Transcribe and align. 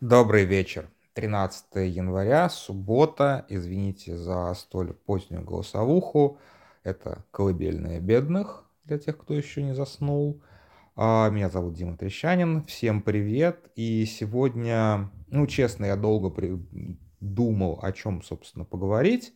Добрый 0.00 0.46
вечер. 0.46 0.88
13 1.12 1.74
января, 1.74 2.48
суббота. 2.48 3.44
Извините 3.50 4.16
за 4.16 4.54
столь 4.54 4.94
позднюю 4.94 5.44
голосовуху. 5.44 6.38
Это 6.82 7.22
«Колыбельная 7.30 8.00
бедных» 8.00 8.64
для 8.84 8.98
тех, 8.98 9.18
кто 9.18 9.34
еще 9.34 9.62
не 9.62 9.74
заснул. 9.74 10.40
А, 10.96 11.28
меня 11.28 11.50
зовут 11.50 11.74
Дима 11.74 11.98
Трещанин. 11.98 12.64
Всем 12.64 13.02
привет. 13.02 13.70
И 13.76 14.06
сегодня, 14.06 15.10
ну, 15.28 15.46
честно, 15.46 15.84
я 15.84 15.96
долго 15.96 16.32
думал, 17.20 17.78
о 17.82 17.92
чем, 17.92 18.22
собственно, 18.22 18.64
поговорить. 18.64 19.34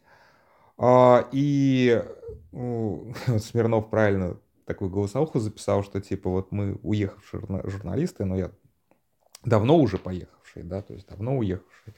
А, 0.79 1.29
и 1.31 2.03
Смирнов 2.53 3.91
правильно 3.91 4.39
такую 4.65 4.91
голосовуху 4.91 5.41
записал, 5.41 5.85
что 5.85 6.01
типа 6.01 6.31
вот 6.31 6.53
мы 6.53 6.79
уехавшие 6.83 7.43
журналисты, 7.65 8.25
но 8.25 8.39
я 8.39 8.51
давно 9.45 9.77
уже 9.77 9.99
поехавший, 10.55 10.63
да, 10.63 10.83
то 10.83 10.95
есть 10.95 11.09
давно 11.09 11.37
уехавший, 11.37 11.95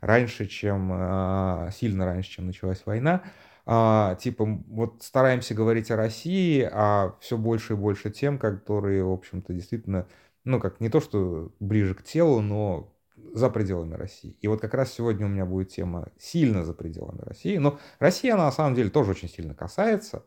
раньше, 0.00 0.46
чем, 0.46 0.90
а, 0.92 1.70
сильно 1.72 2.04
раньше, 2.04 2.30
чем 2.30 2.46
началась 2.46 2.82
война, 2.86 3.22
а, 3.66 4.14
типа, 4.16 4.44
вот 4.68 5.02
стараемся 5.02 5.54
говорить 5.54 5.90
о 5.90 5.96
России, 5.96 6.68
а 6.70 7.14
все 7.20 7.36
больше 7.36 7.74
и 7.74 7.76
больше 7.76 8.10
тем, 8.10 8.38
которые, 8.38 9.04
в 9.04 9.12
общем-то, 9.12 9.52
действительно, 9.52 10.06
ну, 10.44 10.60
как 10.60 10.80
не 10.80 10.88
то, 10.88 11.00
что 11.00 11.52
ближе 11.60 11.94
к 11.94 12.02
телу, 12.02 12.40
но 12.40 12.94
за 13.34 13.50
пределами 13.50 13.94
России. 13.94 14.36
И 14.40 14.48
вот 14.48 14.60
как 14.60 14.72
раз 14.72 14.92
сегодня 14.92 15.26
у 15.26 15.28
меня 15.28 15.44
будет 15.44 15.68
тема 15.68 16.08
сильно 16.18 16.64
за 16.64 16.72
пределами 16.72 17.20
России. 17.20 17.58
Но 17.58 17.78
Россия, 17.98 18.34
она 18.34 18.46
на 18.46 18.52
самом 18.52 18.74
деле 18.74 18.88
тоже 18.88 19.10
очень 19.10 19.28
сильно 19.28 19.54
касается. 19.54 20.22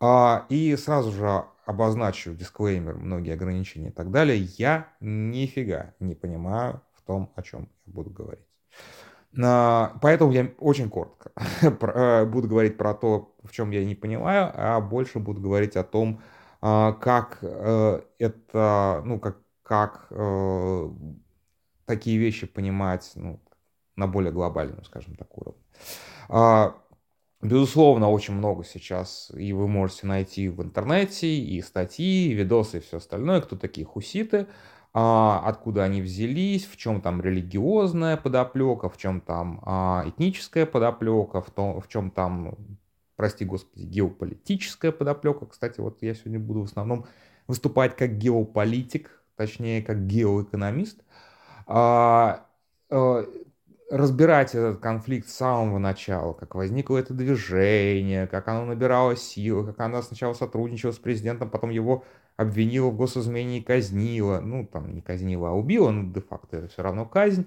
А, 0.00 0.46
и 0.48 0.74
сразу 0.74 1.12
же 1.12 1.44
обозначу 1.64 2.34
дисклеймер, 2.34 2.96
многие 2.96 3.34
ограничения 3.34 3.90
и 3.90 3.92
так 3.92 4.10
далее. 4.10 4.48
Я 4.58 4.88
нифига 5.00 5.94
не 6.00 6.16
понимаю 6.16 6.82
том, 7.12 7.30
о 7.34 7.42
чем 7.42 7.68
я 7.86 7.92
буду 7.92 8.10
говорить. 8.10 8.46
А, 9.42 9.98
поэтому 10.00 10.32
я 10.32 10.50
очень 10.58 10.88
коротко 10.88 11.32
э, 11.62 12.24
буду 12.24 12.48
говорить 12.48 12.76
про 12.76 12.94
то, 12.94 13.34
в 13.42 13.52
чем 13.52 13.70
я 13.70 13.84
не 13.84 13.94
понимаю, 13.94 14.50
а 14.54 14.80
больше 14.80 15.18
буду 15.18 15.40
говорить 15.40 15.76
о 15.76 15.84
том, 15.84 16.20
а, 16.60 16.92
как 16.92 17.38
э, 17.42 18.00
это, 18.18 19.02
ну, 19.04 19.18
как, 19.20 19.38
как 19.62 20.06
э, 20.10 20.90
такие 21.86 22.18
вещи 22.18 22.46
понимать 22.46 23.12
ну, 23.14 23.40
на 23.96 24.06
более 24.06 24.32
глобальном, 24.32 24.84
скажем 24.84 25.16
так, 25.16 25.28
уровне. 25.36 25.62
Безусловно, 27.42 28.08
очень 28.08 28.34
много 28.34 28.62
сейчас, 28.64 29.32
и 29.34 29.52
вы 29.52 29.66
можете 29.66 30.06
найти 30.06 30.48
в 30.48 30.62
интернете 30.62 31.26
и 31.26 31.60
статьи, 31.60 32.30
и 32.30 32.34
видосы, 32.34 32.78
и 32.78 32.80
все 32.80 32.98
остальное, 32.98 33.40
кто 33.40 33.56
такие 33.56 33.84
хуситы, 33.84 34.46
а, 34.46 34.46
откуда 34.94 35.84
они 35.84 36.02
взялись, 36.02 36.66
в 36.66 36.76
чем 36.76 37.00
там 37.00 37.22
религиозная 37.22 38.16
подоплека, 38.16 38.90
в 38.90 38.98
чем 38.98 39.20
там 39.22 39.60
а, 39.64 40.04
этническая 40.06 40.66
подоплека, 40.66 41.40
в, 41.40 41.50
том, 41.50 41.80
в 41.80 41.88
чем 41.88 42.10
там, 42.10 42.56
прости 43.16 43.44
господи, 43.44 43.84
геополитическая 43.84 44.92
подоплека. 44.92 45.46
Кстати, 45.46 45.80
вот 45.80 46.02
я 46.02 46.14
сегодня 46.14 46.38
буду 46.38 46.60
в 46.60 46.64
основном 46.64 47.06
выступать 47.46 47.96
как 47.96 48.18
геополитик, 48.18 49.22
точнее, 49.36 49.82
как 49.82 50.06
геоэкономист. 50.06 51.02
А, 51.66 52.46
разбирать 53.92 54.54
этот 54.54 54.80
конфликт 54.80 55.28
с 55.28 55.34
самого 55.34 55.78
начала, 55.78 56.32
как 56.32 56.54
возникло 56.54 56.96
это 56.96 57.12
движение, 57.12 58.26
как 58.26 58.48
оно 58.48 58.64
набирало 58.64 59.16
силы, 59.16 59.66
как 59.66 59.80
оно 59.80 60.00
сначала 60.00 60.32
сотрудничало 60.32 60.92
с 60.92 60.98
президентом, 60.98 61.50
потом 61.50 61.68
его 61.68 62.04
обвинила 62.42 62.90
в 62.90 62.96
госизмене 62.96 63.58
и 63.58 63.62
казнила. 63.62 64.40
Ну, 64.40 64.66
там 64.66 64.94
не 64.94 65.00
казнила, 65.00 65.50
а 65.50 65.52
убила, 65.52 65.90
но 65.90 66.12
де-факто 66.12 66.68
все 66.68 66.82
равно 66.82 67.06
казнь. 67.06 67.46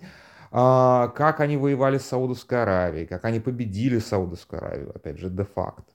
А, 0.52 1.10
как 1.10 1.40
они 1.40 1.58
воевали 1.58 1.98
с 1.98 2.06
Саудовской 2.06 2.64
Аравией, 2.64 3.06
как 3.06 3.26
они 3.26 3.40
победили 3.40 4.00
Саудовскую 4.00 4.62
Аравию, 4.62 4.92
опять 4.96 5.18
же, 5.18 5.30
де-факто. 5.30 5.92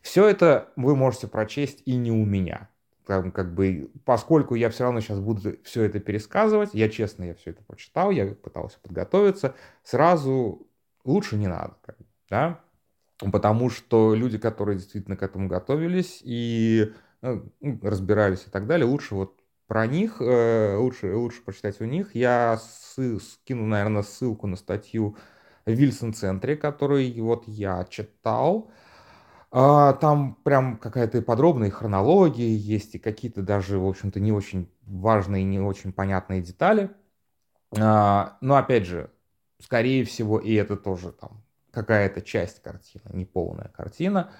Все 0.00 0.28
это 0.28 0.68
вы 0.76 0.96
можете 0.96 1.28
прочесть 1.28 1.82
и 1.86 1.96
не 1.96 2.10
у 2.10 2.24
меня 2.24 2.68
там, 3.06 3.32
как 3.32 3.52
бы, 3.54 3.90
поскольку 4.04 4.54
я 4.54 4.70
все 4.70 4.84
равно 4.84 5.00
сейчас 5.00 5.20
буду 5.20 5.56
все 5.64 5.82
это 5.82 6.00
пересказывать, 6.00 6.70
я 6.72 6.88
честно, 6.88 7.24
я 7.24 7.34
все 7.34 7.50
это 7.50 7.62
прочитал, 7.62 8.10
я 8.10 8.26
пытался 8.26 8.78
подготовиться, 8.80 9.54
сразу 9.82 10.66
лучше 11.04 11.36
не 11.36 11.48
надо, 11.48 11.74
как 11.84 11.98
бы, 11.98 12.04
да, 12.30 12.60
потому 13.18 13.70
что 13.70 14.14
люди, 14.14 14.38
которые 14.38 14.78
действительно 14.78 15.16
к 15.16 15.22
этому 15.22 15.48
готовились 15.48 16.20
и 16.24 16.92
ну, 16.92 16.92
разбирались 17.22 18.46
и 18.46 18.50
так 18.50 18.66
далее, 18.66 18.86
лучше 18.86 19.14
вот 19.14 19.40
про 19.66 19.86
них, 19.86 20.20
э, 20.20 20.76
лучше, 20.76 21.14
лучше 21.14 21.42
почитать 21.42 21.80
у 21.80 21.84
них. 21.84 22.14
Я 22.14 22.58
скину, 22.58 23.66
наверное, 23.66 24.02
ссылку 24.02 24.46
на 24.46 24.56
статью 24.56 25.16
в 25.64 25.70
Вильсон-центре, 25.70 26.56
который 26.56 27.18
вот 27.20 27.44
я 27.46 27.84
читал, 27.88 28.70
а, 29.50 29.92
там 29.94 30.36
прям 30.44 30.78
какая-то 30.78 31.20
подробная 31.22 31.70
хронология 31.70 32.56
есть, 32.56 32.94
и 32.94 32.98
какие-то 32.98 33.42
даже, 33.42 33.78
в 33.78 33.86
общем-то, 33.86 34.18
не 34.18 34.32
очень 34.32 34.70
важные, 34.86 35.44
не 35.44 35.60
очень 35.60 35.92
понятные 35.92 36.40
детали. 36.40 36.90
А, 37.78 38.38
но, 38.40 38.56
опять 38.56 38.86
же, 38.86 39.10
скорее 39.60 40.04
всего, 40.04 40.38
и 40.38 40.54
это 40.54 40.76
тоже 40.76 41.12
там 41.12 41.44
какая-то 41.70 42.22
часть 42.22 42.62
картины, 42.62 43.02
не 43.12 43.24
полная 43.26 43.68
картина. 43.68 44.30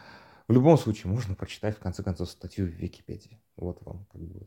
В 0.53 0.55
любом 0.55 0.77
случае, 0.77 1.11
можно 1.11 1.35
прочитать, 1.35 1.79
в 1.79 1.81
конце 1.81 2.03
концов, 2.03 2.29
статью 2.29 2.67
в 2.67 2.69
Википедии. 2.69 3.41
Вот 3.57 3.79
вам 3.87 4.05
как 4.13 4.21
бы. 4.21 4.47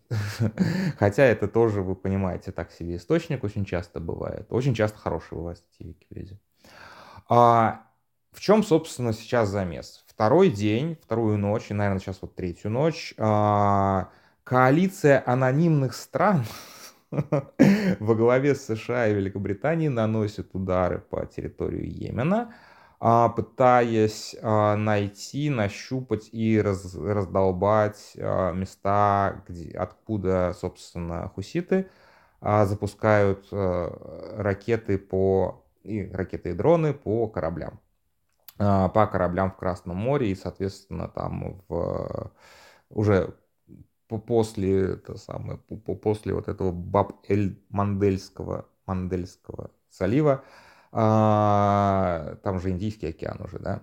Хотя 0.99 1.23
это 1.23 1.47
тоже, 1.47 1.81
вы 1.81 1.95
понимаете, 1.95 2.51
так 2.51 2.71
себе 2.71 2.97
источник 2.97 3.43
очень 3.43 3.65
часто 3.65 3.99
бывает. 3.99 4.45
Очень 4.51 4.75
часто 4.75 4.99
хорошие 4.99 5.39
бывают 5.39 5.57
статьи 5.57 5.83
в 5.83 5.87
Википедии. 5.87 6.39
А 7.27 7.87
в 8.31 8.39
чем, 8.39 8.61
собственно, 8.61 9.13
сейчас 9.13 9.49
замес? 9.49 10.05
Второй 10.05 10.51
день, 10.51 10.95
вторую 11.01 11.39
ночь, 11.39 11.71
и, 11.71 11.73
наверное, 11.73 11.99
сейчас 11.99 12.19
вот 12.21 12.35
третью 12.35 12.69
ночь, 12.69 13.15
а, 13.17 14.09
коалиция 14.43 15.23
анонимных 15.25 15.95
стран 15.95 16.45
во 17.09 18.13
главе 18.13 18.53
с 18.53 18.63
США 18.63 19.07
и 19.07 19.15
Великобританией 19.15 19.89
наносит 19.89 20.53
удары 20.53 20.99
по 20.99 21.25
территории 21.25 21.87
Йемена, 21.87 22.53
пытаясь 22.99 24.35
а, 24.41 24.75
найти, 24.75 25.49
нащупать 25.49 26.29
и 26.31 26.59
раз, 26.61 26.95
раздолбать 26.95 28.13
места, 28.15 29.43
где, 29.47 29.71
откуда, 29.77 30.53
собственно, 30.59 31.27
хуситы 31.29 31.89
запускают 32.41 33.47
ракеты 33.51 34.97
по 34.99 35.65
и 35.85 36.09
ракеты 36.11 36.49
и 36.49 36.53
дроны 36.53 36.93
по 36.93 37.27
кораблям. 37.27 37.79
А, 38.57 38.89
по 38.89 39.05
кораблям 39.07 39.51
в 39.51 39.57
Красном 39.57 39.97
море 39.97 40.31
и, 40.31 40.35
соответственно, 40.35 41.07
там 41.09 41.61
в, 41.67 42.31
уже 42.89 43.35
после, 44.07 44.93
это 44.93 45.17
самое, 45.17 45.57
после 45.57 46.33
вот 46.33 46.47
этого 46.47 46.71
Баб-эль-Мандельского 46.71 48.65
Мандельского 48.85 49.71
залива, 49.89 50.43
а, 50.97 52.37
там 52.41 52.61
же 52.61 52.69
Индийский 52.69 53.07
океан 53.07 53.41
уже, 53.43 53.59
да? 53.59 53.81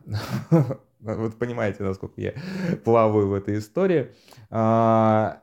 Вот 1.00 1.36
понимаете, 1.36 1.82
насколько 1.82 2.20
я 2.20 2.32
плаваю 2.84 3.28
в 3.28 3.34
этой 3.34 3.58
истории. 3.58 4.14
А, 4.50 5.42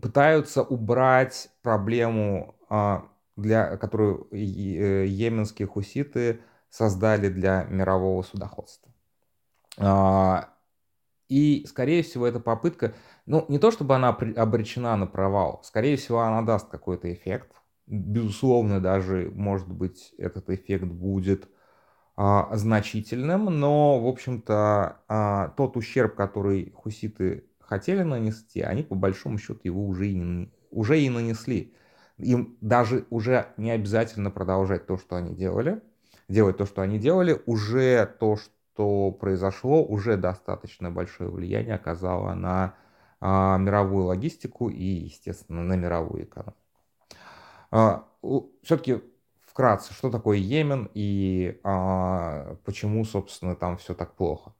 пытаются 0.00 0.62
убрать 0.62 1.50
проблему, 1.62 2.54
а, 2.68 3.08
для 3.36 3.78
которую 3.78 4.28
э, 4.30 5.06
йеменские 5.06 5.66
хуситы 5.66 6.40
создали 6.68 7.30
для 7.30 7.64
мирового 7.64 8.22
судоходства. 8.22 8.92
А, 9.76 10.50
и, 11.28 11.64
скорее 11.66 12.04
всего, 12.04 12.26
эта 12.26 12.38
попытка, 12.38 12.94
ну, 13.26 13.44
не 13.48 13.58
то 13.58 13.72
чтобы 13.72 13.96
она 13.96 14.10
обречена 14.10 14.96
на 14.96 15.06
провал, 15.06 15.62
скорее 15.64 15.96
всего, 15.96 16.20
она 16.20 16.42
даст 16.42 16.68
какой-то 16.68 17.12
эффект. 17.12 17.59
Безусловно, 17.90 18.80
даже, 18.80 19.30
может 19.34 19.68
быть, 19.68 20.14
этот 20.16 20.48
эффект 20.50 20.84
будет 20.84 21.48
а, 22.16 22.54
значительным, 22.56 23.46
но, 23.46 24.00
в 24.00 24.06
общем-то, 24.06 25.02
а, 25.08 25.48
тот 25.56 25.76
ущерб, 25.76 26.14
который 26.14 26.72
хуситы 26.72 27.44
хотели 27.60 28.02
нанести, 28.02 28.60
они, 28.60 28.82
по 28.82 28.94
большому 28.94 29.38
счету, 29.38 29.60
его 29.64 29.86
уже 29.86 30.08
и, 30.08 30.50
уже 30.70 31.00
и 31.00 31.10
нанесли. 31.10 31.74
Им 32.18 32.56
даже 32.60 33.06
уже 33.10 33.48
не 33.56 33.70
обязательно 33.70 34.30
продолжать 34.30 34.86
то, 34.86 34.96
что 34.96 35.16
они 35.16 35.34
делали– 35.34 35.82
делать 36.30 36.56
то, 36.56 36.64
что 36.64 36.82
они 36.82 36.98
делали, 36.98 37.42
уже 37.46 38.06
то, 38.18 38.36
что 38.36 39.10
произошло, 39.12 39.84
уже 39.84 40.16
достаточно 40.16 40.90
большое 40.90 41.28
влияние 41.30 41.74
оказало 41.74 42.34
на 42.34 42.74
а, 43.20 43.58
мировую 43.58 44.06
логистику 44.06 44.70
и, 44.70 44.84
естественно, 44.84 45.62
на 45.62 45.74
мировую 45.74 46.24
экономику. 46.24 46.59
А, 47.70 48.08
все-таки 48.62 49.00
вкратце, 49.42 49.92
что 49.92 50.10
такое 50.10 50.38
Йемен 50.38 50.90
и 50.94 51.60
а, 51.64 52.56
почему, 52.64 53.04
собственно, 53.04 53.56
там 53.56 53.76
все 53.78 53.94
так 53.94 54.14
плохо. 54.14 54.54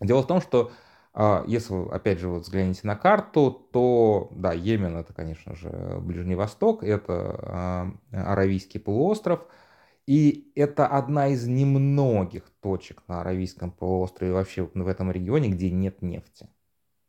Дело 0.00 0.22
в 0.22 0.26
том, 0.26 0.40
что 0.40 0.72
а, 1.12 1.44
если 1.46 1.72
вы, 1.72 1.90
опять 1.90 2.18
же, 2.18 2.28
вот 2.28 2.42
взглянете 2.42 2.80
на 2.84 2.96
карту, 2.96 3.50
то, 3.72 4.28
да, 4.32 4.52
Йемен 4.52 4.96
это, 4.96 5.12
конечно 5.12 5.54
же, 5.54 5.98
Ближний 6.00 6.34
Восток, 6.34 6.82
это 6.82 7.92
Аравийский 8.12 8.80
полуостров. 8.80 9.46
И 10.06 10.52
это 10.54 10.86
одна 10.86 11.28
из 11.28 11.48
немногих 11.48 12.44
точек 12.60 13.02
на 13.08 13.22
Аравийском 13.22 13.72
полуострове 13.72 14.32
вообще 14.32 14.70
в 14.72 14.86
этом 14.86 15.10
регионе, 15.10 15.48
где 15.48 15.68
нет 15.70 16.00
нефти. 16.00 16.48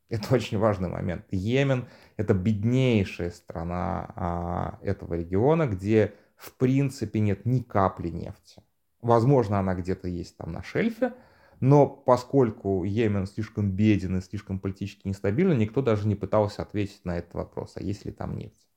Это 0.09 0.35
очень 0.35 0.57
важный 0.57 0.89
момент. 0.89 1.25
Йемен— 1.31 1.87
это 2.17 2.33
беднейшая 2.33 3.31
страна 3.31 4.13
а, 4.15 4.79
этого 4.81 5.15
региона, 5.15 5.67
где 5.67 6.13
в 6.37 6.53
принципе 6.53 7.19
нет 7.19 7.45
ни 7.45 7.59
капли 7.59 8.09
нефти. 8.09 8.63
Возможно, 9.01 9.59
она 9.59 9.75
где-то 9.75 10.07
есть 10.07 10.37
там 10.37 10.53
на 10.53 10.63
шельфе, 10.63 11.13
но 11.59 11.87
поскольку 11.87 12.83
Йемен 12.83 13.25
слишком 13.25 13.71
беден 13.71 14.17
и 14.17 14.21
слишком 14.21 14.59
политически 14.59 15.07
нестабилен, 15.07 15.57
никто 15.57 15.81
даже 15.81 16.07
не 16.07 16.15
пытался 16.15 16.61
ответить 16.61 17.03
на 17.03 17.17
этот 17.17 17.33
вопрос, 17.33 17.73
а 17.75 17.81
есть 17.81 18.05
ли 18.05 18.11
там 18.11 18.37
нефть. 18.37 18.67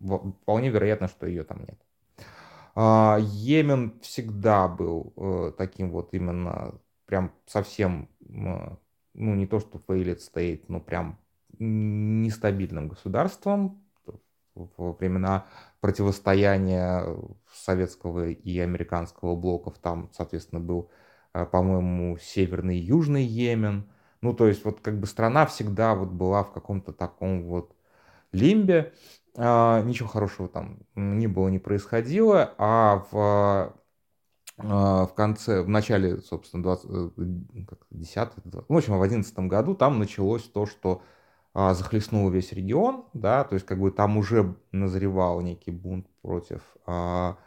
Вполне 0.00 0.70
вероятно, 0.70 1.08
что 1.08 1.26
ее 1.26 1.44
там 1.44 1.60
нет. 1.60 1.78
А, 2.74 3.18
Йемен 3.20 4.00
всегда 4.00 4.66
был 4.68 5.12
э, 5.16 5.52
таким 5.56 5.90
вот 5.90 6.14
именно 6.14 6.74
прям 7.04 7.32
совсем, 7.46 8.08
ну 9.20 9.34
не 9.34 9.46
то 9.46 9.60
что 9.60 9.78
failed 9.86 10.18
state, 10.18 10.64
но 10.68 10.80
прям 10.80 11.18
нестабильным 11.58 12.88
государством 12.88 13.82
в 14.54 14.96
времена 14.98 15.46
противостояния 15.80 17.06
советского 17.52 18.28
и 18.28 18.58
американского 18.58 19.36
блоков. 19.36 19.78
Там, 19.78 20.10
соответственно, 20.12 20.60
был 20.60 20.90
а, 21.32 21.46
по-моему, 21.46 22.18
Северный 22.18 22.78
и 22.78 22.82
Южный 22.82 23.24
Йемен. 23.24 23.90
Ну, 24.20 24.34
то 24.34 24.46
есть 24.48 24.64
вот 24.64 24.80
как 24.80 24.98
бы 24.98 25.06
страна 25.06 25.46
всегда 25.46 25.94
вот 25.94 26.10
была 26.10 26.44
в 26.44 26.52
каком-то 26.52 26.92
таком 26.92 27.44
вот 27.44 27.74
лимбе. 28.32 28.92
А, 29.36 29.82
ничего 29.82 30.08
хорошего 30.08 30.48
там 30.48 30.80
не 30.94 31.26
было, 31.26 31.48
не 31.48 31.58
происходило. 31.58 32.54
А 32.58 33.06
в, 33.10 33.74
в 34.62 35.12
конце, 35.14 35.62
в 35.62 35.68
начале, 35.68 36.18
собственно, 36.18 36.62
20, 36.62 36.90
10 37.90 38.14
20, 38.44 38.68
в 38.68 38.76
общем, 38.76 38.94
в 38.94 39.00
2011 39.00 39.38
году 39.40 39.74
там 39.74 39.98
началось 39.98 40.42
то, 40.44 40.66
что 40.66 41.02
а, 41.52 41.74
захлестнуло 41.74 42.30
весь 42.30 42.52
регион, 42.52 43.04
да, 43.12 43.42
то 43.44 43.54
есть 43.54 43.66
как 43.66 43.80
бы 43.80 43.90
там 43.90 44.16
уже 44.16 44.54
назревал 44.70 45.40
некий 45.40 45.72
бунт 45.72 46.06
против 46.22 46.62
а, 46.86 47.38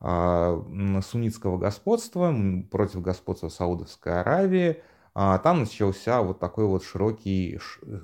а, 0.00 0.60
суннитского 1.02 1.56
господства 1.56 2.34
против 2.70 3.02
господства 3.02 3.48
Саудовской 3.48 4.20
Аравии. 4.20 4.82
А, 5.14 5.38
там 5.38 5.60
начался 5.60 6.22
вот 6.22 6.40
такой 6.40 6.66
вот 6.66 6.82
широкий 6.82 7.58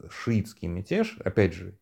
шиитский 0.09 0.69
мятеж. 0.69 1.19
Опять 1.25 1.55
же, 1.55 1.77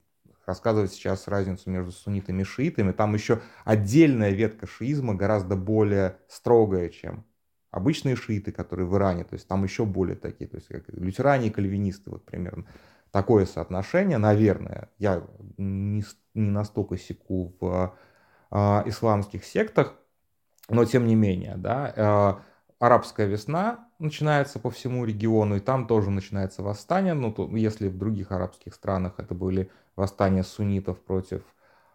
рассказывать 0.50 0.92
сейчас 0.92 1.28
разницу 1.28 1.70
между 1.70 1.92
суннитами 1.92 2.42
и 2.42 2.44
шиитами. 2.44 2.90
Там 2.90 3.14
еще 3.14 3.40
отдельная 3.64 4.30
ветка 4.30 4.66
шиизма, 4.66 5.14
гораздо 5.14 5.54
более 5.54 6.18
строгая, 6.28 6.88
чем 6.88 7.24
обычные 7.70 8.16
шииты, 8.16 8.50
которые 8.50 8.86
в 8.86 8.96
Иране. 8.96 9.22
То 9.22 9.34
есть 9.34 9.46
там 9.46 9.62
еще 9.62 9.84
более 9.84 10.16
такие, 10.16 10.48
то 10.48 10.56
есть 10.56 10.68
как 10.68 10.88
лютеране 10.88 11.48
и 11.48 11.50
кальвинисты, 11.50 12.10
вот 12.10 12.24
примерно 12.24 12.64
такое 13.12 13.46
соотношение, 13.46 14.18
наверное. 14.18 14.90
Я 14.98 15.22
не, 15.56 16.04
не 16.34 16.50
настолько 16.50 16.96
секу 16.98 17.54
в 17.60 17.94
э, 18.50 18.56
исламских 18.86 19.44
сектах, 19.44 19.94
но 20.68 20.84
тем 20.84 21.06
не 21.06 21.14
менее, 21.14 21.56
да, 21.56 21.92
э, 21.94 22.74
арабская 22.80 23.26
весна 23.26 23.88
начинается 24.00 24.58
по 24.58 24.70
всему 24.70 25.04
региону, 25.04 25.56
и 25.56 25.60
там 25.60 25.86
тоже 25.86 26.10
начинается 26.10 26.62
восстание. 26.62 27.14
Ну, 27.14 27.32
то, 27.32 27.48
если 27.56 27.88
в 27.88 27.96
других 27.98 28.32
арабских 28.32 28.74
странах 28.74 29.14
это 29.18 29.34
были 29.34 29.70
восстания 29.96 30.42
суннитов 30.42 30.98
против, 31.00 31.42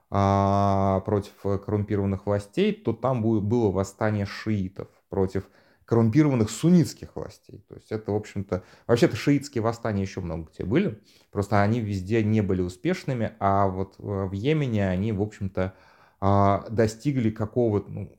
а, 0.09 1.01
против 1.01 1.31
коррумпированных 1.41 2.25
властей, 2.25 2.73
то 2.73 2.93
там 2.93 3.21
было 3.21 3.71
восстание 3.71 4.25
шиитов 4.25 4.87
против 5.09 5.49
коррумпированных 5.85 6.49
суннитских 6.49 7.15
властей. 7.15 7.63
То 7.67 7.75
есть 7.75 7.91
это, 7.91 8.11
в 8.11 8.15
общем-то, 8.15 8.63
вообще-то 8.87 9.15
шиитские 9.15 9.61
восстания 9.61 10.01
еще 10.01 10.19
много 10.19 10.49
где 10.51 10.63
были, 10.63 10.99
просто 11.31 11.61
они 11.61 11.79
везде 11.79 12.23
не 12.23 12.41
были 12.41 12.61
успешными, 12.61 13.33
а 13.39 13.67
вот 13.67 13.95
в 13.97 14.31
Йемене 14.31 14.89
они, 14.89 15.11
в 15.11 15.21
общем-то, 15.21 15.73
а, 16.19 16.65
достигли 16.69 17.29
какого-то, 17.29 17.91
ну, 17.91 18.11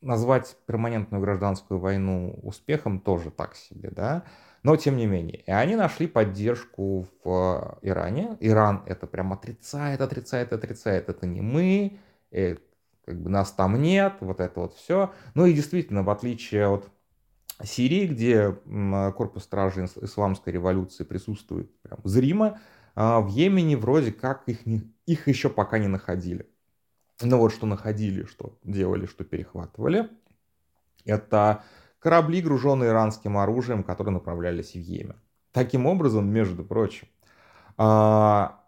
назвать 0.00 0.56
перманентную 0.66 1.22
гражданскую 1.22 1.80
войну 1.80 2.38
успехом 2.42 3.00
тоже 3.00 3.30
так 3.30 3.56
себе, 3.56 3.90
да, 3.90 4.24
но 4.62 4.76
тем 4.76 4.96
не 4.96 5.06
менее. 5.06 5.42
И 5.46 5.50
они 5.50 5.76
нашли 5.76 6.06
поддержку 6.06 7.06
в 7.22 7.78
Иране. 7.82 8.36
Иран 8.40 8.82
это 8.86 9.06
прям 9.06 9.32
отрицает, 9.32 10.00
отрицает, 10.00 10.52
отрицает. 10.52 11.08
Это 11.08 11.26
не 11.26 11.40
мы, 11.40 11.98
э, 12.32 12.56
как 13.04 13.20
бы 13.20 13.30
нас 13.30 13.52
там 13.52 13.80
нет, 13.80 14.14
вот 14.20 14.40
это 14.40 14.60
вот 14.60 14.74
все. 14.74 15.12
Ну 15.34 15.46
и 15.46 15.52
действительно, 15.52 16.02
в 16.02 16.10
отличие 16.10 16.66
от 16.66 16.90
Сирии, 17.62 18.06
где 18.06 18.52
корпус 19.16 19.44
стражи 19.44 19.84
исламской 19.84 20.52
революции 20.52 21.04
присутствует 21.04 21.70
прям 21.80 22.00
зримо, 22.04 22.60
а 22.94 23.20
в 23.20 23.28
Йемене 23.28 23.76
вроде 23.76 24.12
как 24.12 24.42
их, 24.46 24.66
не, 24.66 24.82
их 25.06 25.28
еще 25.28 25.48
пока 25.48 25.78
не 25.78 25.88
находили. 25.88 26.50
Ну 27.22 27.38
вот 27.38 27.52
что 27.52 27.66
находили, 27.66 28.24
что 28.24 28.58
делали, 28.62 29.06
что 29.06 29.24
перехватывали. 29.24 30.08
Это 31.04 31.64
корабли, 31.98 32.42
груженные 32.42 32.90
иранским 32.90 33.38
оружием, 33.38 33.82
которые 33.82 34.14
направлялись 34.14 34.72
в 34.72 34.76
Йемен. 34.76 35.20
Таким 35.52 35.86
образом, 35.86 36.28
между 36.28 36.64
прочим, 36.64 37.08
а, 37.78 38.62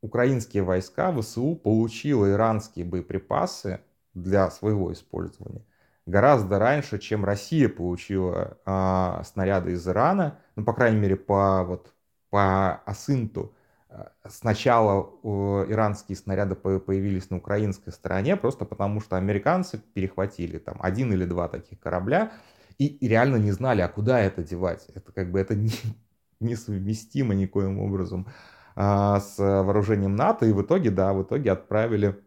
украинские 0.00 0.64
войска 0.64 1.12
ВСУ 1.12 1.54
получили 1.54 2.32
иранские 2.32 2.84
боеприпасы 2.84 3.80
для 4.14 4.50
своего 4.50 4.92
использования 4.92 5.64
гораздо 6.10 6.58
раньше, 6.58 6.98
чем 6.98 7.24
Россия 7.24 7.68
получила 7.68 8.58
а, 8.66 9.22
снаряды 9.24 9.72
из 9.72 9.86
Ирана, 9.86 10.38
ну, 10.56 10.64
по 10.64 10.72
крайней 10.72 10.98
мере, 10.98 11.16
по, 11.16 11.64
вот, 11.64 11.94
по 12.28 12.82
Асынту, 12.84 13.54
сначала 14.28 15.10
иранские 15.68 16.16
снаряды 16.16 16.54
появились 16.54 17.30
на 17.30 17.38
украинской 17.38 17.90
стороне, 17.90 18.36
просто 18.36 18.64
потому 18.64 19.00
что 19.00 19.16
американцы 19.16 19.78
перехватили 19.94 20.58
там 20.58 20.76
один 20.80 21.12
или 21.12 21.24
два 21.24 21.48
таких 21.48 21.80
корабля 21.80 22.32
и 22.78 23.06
реально 23.06 23.36
не 23.36 23.52
знали, 23.52 23.82
а 23.82 23.88
куда 23.88 24.20
это 24.20 24.42
девать. 24.42 24.86
Это 24.94 25.12
как 25.12 25.30
бы 25.30 25.38
это 25.38 25.54
не, 25.54 25.72
несовместимо 26.40 27.34
никоим 27.34 27.78
образом 27.78 28.26
а, 28.74 29.20
с 29.20 29.36
вооружением 29.38 30.16
НАТО, 30.16 30.46
и 30.46 30.52
в 30.52 30.62
итоге, 30.62 30.90
да, 30.90 31.12
в 31.12 31.22
итоге 31.22 31.52
отправили 31.52 32.22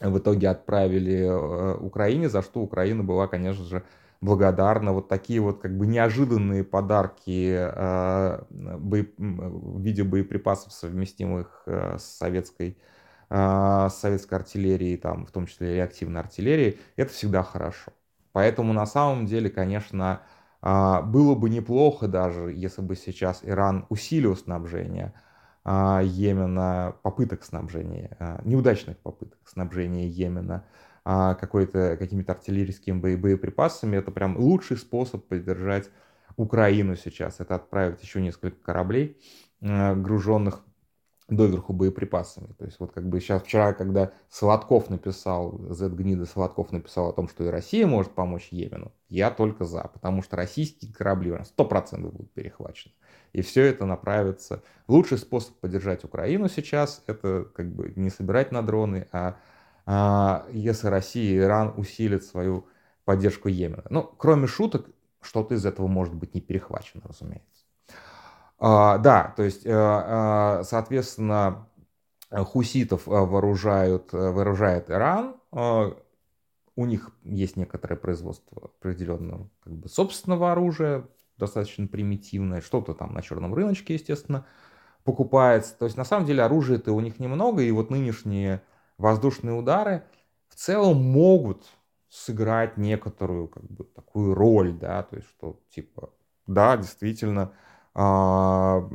в 0.00 0.18
итоге 0.18 0.48
отправили 0.48 1.20
э, 1.20 1.74
Украине, 1.76 2.28
за 2.28 2.42
что 2.42 2.60
Украина 2.60 3.04
была, 3.04 3.28
конечно 3.28 3.64
же, 3.64 3.84
благодарна. 4.22 4.92
Вот 4.92 5.08
такие 5.08 5.40
вот 5.40 5.60
как 5.60 5.76
бы 5.76 5.86
неожиданные 5.86 6.64
подарки 6.64 7.54
э, 7.58 8.42
боеп... 8.50 9.14
в 9.18 9.82
виде 9.82 10.04
боеприпасов, 10.04 10.72
совместимых 10.72 11.64
э, 11.66 11.98
с 11.98 12.04
советской 12.04 12.78
э, 13.28 13.88
с 13.90 13.94
советской 13.94 14.34
артиллерией, 14.34 14.96
там, 14.96 15.26
в 15.26 15.32
том 15.32 15.46
числе 15.46 15.74
реактивной 15.74 16.20
артиллерией, 16.20 16.80
это 16.96 17.12
всегда 17.12 17.42
хорошо. 17.42 17.92
Поэтому 18.30 18.72
на 18.72 18.86
самом 18.86 19.26
деле, 19.26 19.50
конечно, 19.50 20.22
было 20.62 21.34
бы 21.34 21.50
неплохо 21.50 22.06
даже, 22.08 22.52
если 22.52 22.80
бы 22.80 22.96
сейчас 22.96 23.40
Иран 23.42 23.84
усилил 23.90 24.36
снабжение 24.36 25.12
Йемена, 25.66 26.94
попыток 27.02 27.44
снабжения, 27.44 28.16
неудачных 28.44 28.96
попыток 28.98 29.38
снабжения 29.44 30.06
Йемена 30.06 30.64
какой-то, 31.04 31.96
какими-то 31.96 32.32
артиллерийскими 32.32 33.16
боеприпасами. 33.16 33.96
Это 33.96 34.10
прям 34.10 34.36
лучший 34.36 34.76
способ 34.76 35.26
поддержать 35.26 35.90
Украину 36.36 36.96
сейчас. 36.96 37.40
Это 37.40 37.56
отправить 37.56 38.02
еще 38.02 38.20
несколько 38.20 38.62
кораблей, 38.62 39.18
а, 39.60 39.94
груженных 39.94 40.64
доверху 41.28 41.72
боеприпасами. 41.72 42.52
То 42.58 42.64
есть 42.64 42.78
вот 42.78 42.92
как 42.92 43.08
бы 43.08 43.20
сейчас, 43.20 43.42
вчера, 43.42 43.72
когда 43.72 44.12
Солодков 44.28 44.90
написал, 44.90 45.58
Z-гнида 45.70 46.26
Солодков 46.26 46.72
написал 46.72 47.08
о 47.08 47.12
том, 47.12 47.28
что 47.28 47.44
и 47.44 47.48
Россия 47.48 47.86
может 47.86 48.12
помочь 48.12 48.48
Йемену, 48.50 48.92
я 49.08 49.30
только 49.30 49.64
за, 49.64 49.82
потому 49.82 50.22
что 50.22 50.36
российские 50.36 50.92
корабли 50.92 51.32
сто 51.44 51.64
процентов 51.64 52.12
будут 52.12 52.32
перехвачены. 52.32 52.94
И 53.32 53.40
все 53.40 53.62
это 53.62 53.86
направится. 53.86 54.62
Лучший 54.88 55.16
способ 55.16 55.54
поддержать 55.54 56.04
Украину 56.04 56.48
сейчас, 56.48 57.02
это 57.06 57.46
как 57.54 57.72
бы 57.72 57.92
не 57.96 58.10
собирать 58.10 58.52
на 58.52 58.62
дроны, 58.62 59.08
а 59.10 59.28
а, 59.28 59.36
если 59.86 60.86
Россия 60.86 61.32
и 61.32 61.38
Иран 61.38 61.74
усилят 61.76 62.24
свою 62.24 62.66
поддержку 63.04 63.48
Йемена. 63.48 63.84
Ну, 63.90 64.02
кроме 64.16 64.46
шуток, 64.46 64.86
что-то 65.20 65.54
из 65.54 65.66
этого 65.66 65.86
может 65.86 66.14
быть 66.14 66.34
не 66.34 66.40
перехвачено, 66.40 67.02
разумеется. 67.04 67.64
А, 68.58 68.98
да, 68.98 69.34
то 69.36 69.42
есть, 69.42 69.66
э, 69.66 69.70
э, 69.70 70.62
соответственно, 70.64 71.66
хуситов 72.30 73.06
вооружают, 73.06 74.12
вооружает 74.12 74.88
Иран. 74.88 75.36
А, 75.50 75.96
у 76.76 76.86
них 76.86 77.10
есть 77.24 77.56
некоторое 77.56 77.96
производство 77.96 78.70
определенного 78.78 79.50
как 79.64 79.74
бы, 79.74 79.88
собственного 79.88 80.52
оружия, 80.52 81.06
достаточно 81.36 81.86
примитивное. 81.86 82.60
Что-то 82.60 82.94
там 82.94 83.12
на 83.14 83.22
черном 83.22 83.52
рыночке, 83.52 83.94
естественно, 83.94 84.46
покупается. 85.04 85.76
То 85.76 85.86
есть, 85.86 85.96
на 85.96 86.04
самом 86.04 86.26
деле, 86.26 86.42
оружия-то 86.42 86.92
у 86.92 87.00
них 87.00 87.18
немного, 87.18 87.62
и 87.62 87.70
вот 87.72 87.90
нынешние 87.90 88.62
воздушные 88.98 89.54
удары 89.54 90.04
в 90.48 90.54
целом 90.54 91.02
могут 91.02 91.66
сыграть 92.08 92.76
некоторую 92.76 93.48
как 93.48 93.64
бы 93.70 93.84
такую 93.84 94.34
роль, 94.34 94.72
да, 94.72 95.02
то 95.02 95.16
есть 95.16 95.28
что 95.28 95.60
типа, 95.70 96.10
да, 96.46 96.76
действительно, 96.76 97.52
э, 97.94 98.90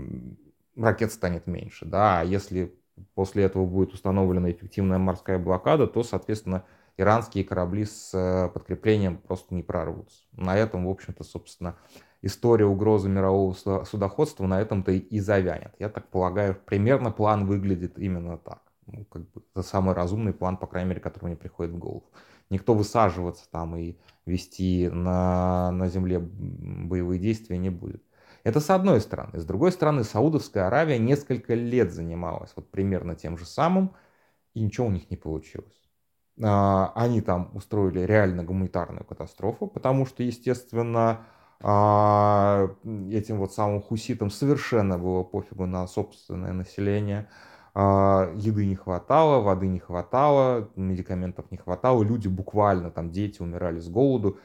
ракет 0.75 1.12
станет 1.12 1.48
меньше, 1.48 1.86
да, 1.86 2.20
а 2.20 2.24
если 2.24 2.75
после 3.16 3.44
этого 3.44 3.66
будет 3.66 3.94
установлена 3.94 4.51
эффективная 4.51 5.00
морская 5.00 5.39
блокада, 5.39 5.88
то, 5.88 6.04
соответственно, 6.04 6.63
иранские 6.98 7.44
корабли 7.44 7.86
с 7.86 8.13
э, 8.13 8.50
подкреплением 8.50 9.18
просто 9.18 9.56
не 9.56 9.63
прорвутся. 9.63 10.24
На 10.34 10.56
этом, 10.56 10.86
в 10.86 10.89
общем-то, 10.89 11.24
собственно, 11.24 11.75
история 12.22 12.66
угрозы 12.66 13.10
мирового 13.10 13.54
судоходства 13.84 14.48
на 14.48 14.62
этом-то 14.62 14.92
и 14.92 15.20
завянет. 15.20 15.74
Я 15.80 15.89
так 15.89 16.08
полагаю, 16.10 16.56
примерно 16.66 17.12
план 17.12 17.46
выглядит 17.46 18.00
именно 18.00 18.38
так. 18.38 18.62
Ну, 18.88 19.06
как 19.06 19.29
бы, 19.32 19.44
это 19.53 19.63
самый 19.63 19.94
разумный 19.94 20.34
план, 20.34 20.58
по 20.58 20.67
крайней 20.67 20.89
мере, 20.89 21.01
который 21.01 21.25
мне 21.25 21.36
приходит 21.36 21.74
в 21.74 21.77
голову. 21.77 22.10
Никто 22.50 22.74
высаживаться 22.74 23.50
там 23.51 23.75
и 23.75 23.98
вести 24.25 24.89
на, 24.89 25.72
на 25.72 25.89
земле 25.89 26.20
боевые 26.20 27.20
действия 27.20 27.58
не 27.58 27.70
будет. 27.70 28.03
Это 28.44 28.62
с 28.62 28.70
одной 28.70 29.01
стороны. 29.01 29.39
С 29.39 29.46
другой 29.46 29.72
стороны, 29.74 30.03
Саудовская 30.06 30.67
Аравия 30.67 30.98
несколько 30.98 31.53
лет 31.53 31.91
занималась 31.91 32.53
вот 32.56 32.72
примерно 32.72 33.15
тем 33.15 33.38
же 33.38 33.46
самым, 33.46 33.94
и 34.53 34.62
ничего 34.62 34.88
у 34.88 34.91
них 34.91 35.12
не 35.12 35.17
получилось. 35.17 35.89
А, 36.41 36.94
они 36.96 37.22
там 37.22 37.51
устроили 37.56 38.00
реально 38.01 38.44
гуманитарную 38.44 39.03
катастрофу, 39.06 39.67
потому 39.67 40.06
что, 40.06 40.24
естественно, 40.24 41.25
а, 41.60 42.70
этим 43.12 43.39
вот 43.39 43.53
самым 43.53 43.82
хуситам 43.82 44.29
совершенно 44.29 44.98
было 44.98 45.24
пофигу 45.24 45.65
на 45.65 45.88
собственное 45.88 46.53
население. 46.53 47.29
А, 47.79 48.34
еды 48.34 48.65
не 48.65 48.75
хватало, 48.75 49.39
воды 49.39 49.67
не 49.67 49.77
хватало, 49.77 50.67
медикаментов 50.75 51.51
не 51.51 51.57
хватало. 51.57 52.01
Люди 52.01 52.27
буквально, 52.27 52.89
там 52.89 53.12
дети 53.12 53.39
умирали 53.39 53.79
с 53.79 53.88
голоду. 53.88 54.39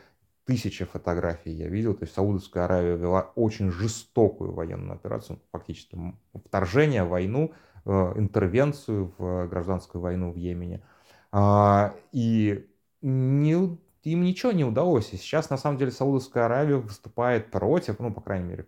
Тысячи 0.44 0.84
фотографий 0.84 1.50
я 1.50 1.66
видел. 1.68 1.94
То 1.94 2.02
есть 2.02 2.14
Саудовская 2.14 2.66
Аравия 2.66 2.94
вела 2.94 3.32
очень 3.34 3.70
жестокую 3.70 4.52
военную 4.52 4.96
операцию, 4.96 5.40
фактически 5.50 5.96
вторжение, 6.34 7.04
войну, 7.04 7.52
э, 7.86 8.12
интервенцию 8.16 9.14
в 9.16 9.46
гражданскую 9.46 10.02
войну 10.02 10.30
в 10.30 10.36
Йемене. 10.36 10.82
А, 11.30 11.94
и 12.12 12.68
не 13.00 13.78
им 14.02 14.24
ничего 14.24 14.52
не 14.52 14.64
удалось. 14.64 15.14
И 15.14 15.16
сейчас, 15.16 15.48
на 15.48 15.56
самом 15.56 15.78
деле, 15.78 15.90
Саудовская 15.90 16.44
Аравия 16.44 16.76
выступает 16.76 17.50
против, 17.50 17.98
ну, 17.98 18.12
по 18.12 18.20
крайней 18.20 18.48
мере, 18.48 18.66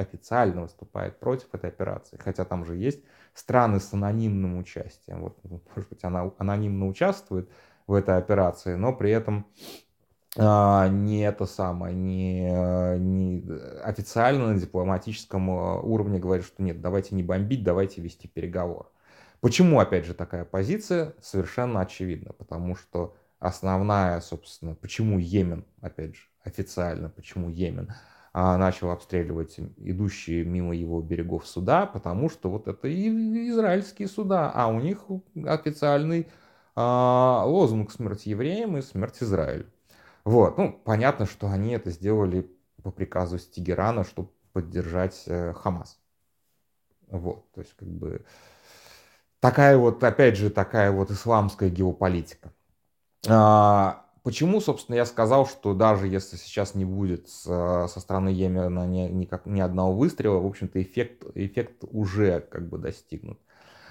официально 0.00 0.62
выступает 0.62 1.18
против 1.18 1.54
этой 1.54 1.70
операции. 1.70 2.18
Хотя 2.18 2.44
там 2.44 2.64
же 2.64 2.76
есть 2.76 3.02
страны 3.34 3.80
с 3.80 3.92
анонимным 3.92 4.58
участием. 4.58 5.22
Вот, 5.22 5.38
ну, 5.44 5.60
может 5.74 5.88
быть, 5.88 6.04
она 6.04 6.30
анонимно 6.38 6.86
участвует 6.86 7.48
в 7.86 7.94
этой 7.94 8.16
операции, 8.16 8.74
но 8.74 8.92
при 8.92 9.10
этом 9.10 9.46
а, 10.36 10.88
не 10.88 11.22
это 11.22 11.44
самое, 11.44 11.94
не, 11.94 12.50
не 12.98 13.44
официально 13.82 14.52
на 14.52 14.60
дипломатическом 14.60 15.50
а, 15.50 15.80
уровне 15.80 16.20
говорит, 16.20 16.46
что 16.46 16.62
нет, 16.62 16.80
давайте 16.80 17.16
не 17.16 17.22
бомбить, 17.24 17.64
давайте 17.64 18.00
вести 18.00 18.28
переговоры. 18.28 18.88
Почему, 19.40 19.80
опять 19.80 20.04
же, 20.04 20.14
такая 20.14 20.44
позиция? 20.44 21.14
Совершенно 21.20 21.80
очевидно, 21.80 22.32
потому 22.32 22.76
что 22.76 23.16
основная, 23.40 24.20
собственно, 24.20 24.74
почему 24.74 25.18
Йемен, 25.18 25.64
опять 25.80 26.14
же, 26.14 26.22
официально, 26.44 27.08
почему 27.08 27.50
Йемен 27.50 27.90
начал 28.32 28.90
обстреливать 28.90 29.58
идущие 29.78 30.44
мимо 30.44 30.74
его 30.74 31.00
берегов 31.00 31.46
суда, 31.46 31.86
потому 31.86 32.30
что 32.30 32.48
вот 32.48 32.68
это 32.68 32.86
и 32.86 33.08
израильские 33.50 34.08
суда, 34.08 34.52
а 34.54 34.68
у 34.68 34.80
них 34.80 35.04
официальный 35.46 36.28
а, 36.76 37.44
лозунг 37.44 37.90
«Смерть 37.90 38.26
евреям» 38.26 38.76
и 38.76 38.82
«Смерть 38.82 39.22
Израилю». 39.22 39.66
Вот, 40.24 40.58
ну, 40.58 40.80
понятно, 40.84 41.26
что 41.26 41.48
они 41.48 41.72
это 41.72 41.90
сделали 41.90 42.48
по 42.82 42.90
приказу 42.90 43.38
с 43.38 43.46
Тегерана, 43.46 44.04
чтобы 44.04 44.30
поддержать 44.52 45.24
э, 45.26 45.52
Хамас. 45.54 45.98
Вот, 47.08 47.50
то 47.52 47.60
есть 47.60 47.74
как 47.74 47.88
бы 47.88 48.24
такая 49.40 49.76
вот, 49.76 50.02
опять 50.04 50.36
же, 50.36 50.50
такая 50.50 50.92
вот 50.92 51.10
исламская 51.10 51.70
геополитика. 51.70 52.52
А, 53.28 54.06
почему, 54.22 54.60
собственно, 54.60 54.96
я 54.96 55.06
сказал, 55.06 55.46
что 55.46 55.74
даже 55.74 56.08
если 56.08 56.36
сейчас 56.36 56.74
не 56.74 56.84
будет 56.84 57.28
со 57.28 57.88
стороны 57.88 58.28
Йемена 58.30 58.86
ни, 58.86 59.08
никак, 59.08 59.46
ни 59.46 59.60
одного 59.60 59.92
выстрела, 59.92 60.38
в 60.38 60.46
общем-то, 60.46 60.82
эффект, 60.82 61.24
эффект 61.34 61.84
уже 61.90 62.40
как 62.40 62.68
бы 62.68 62.78
достигнут. 62.78 63.38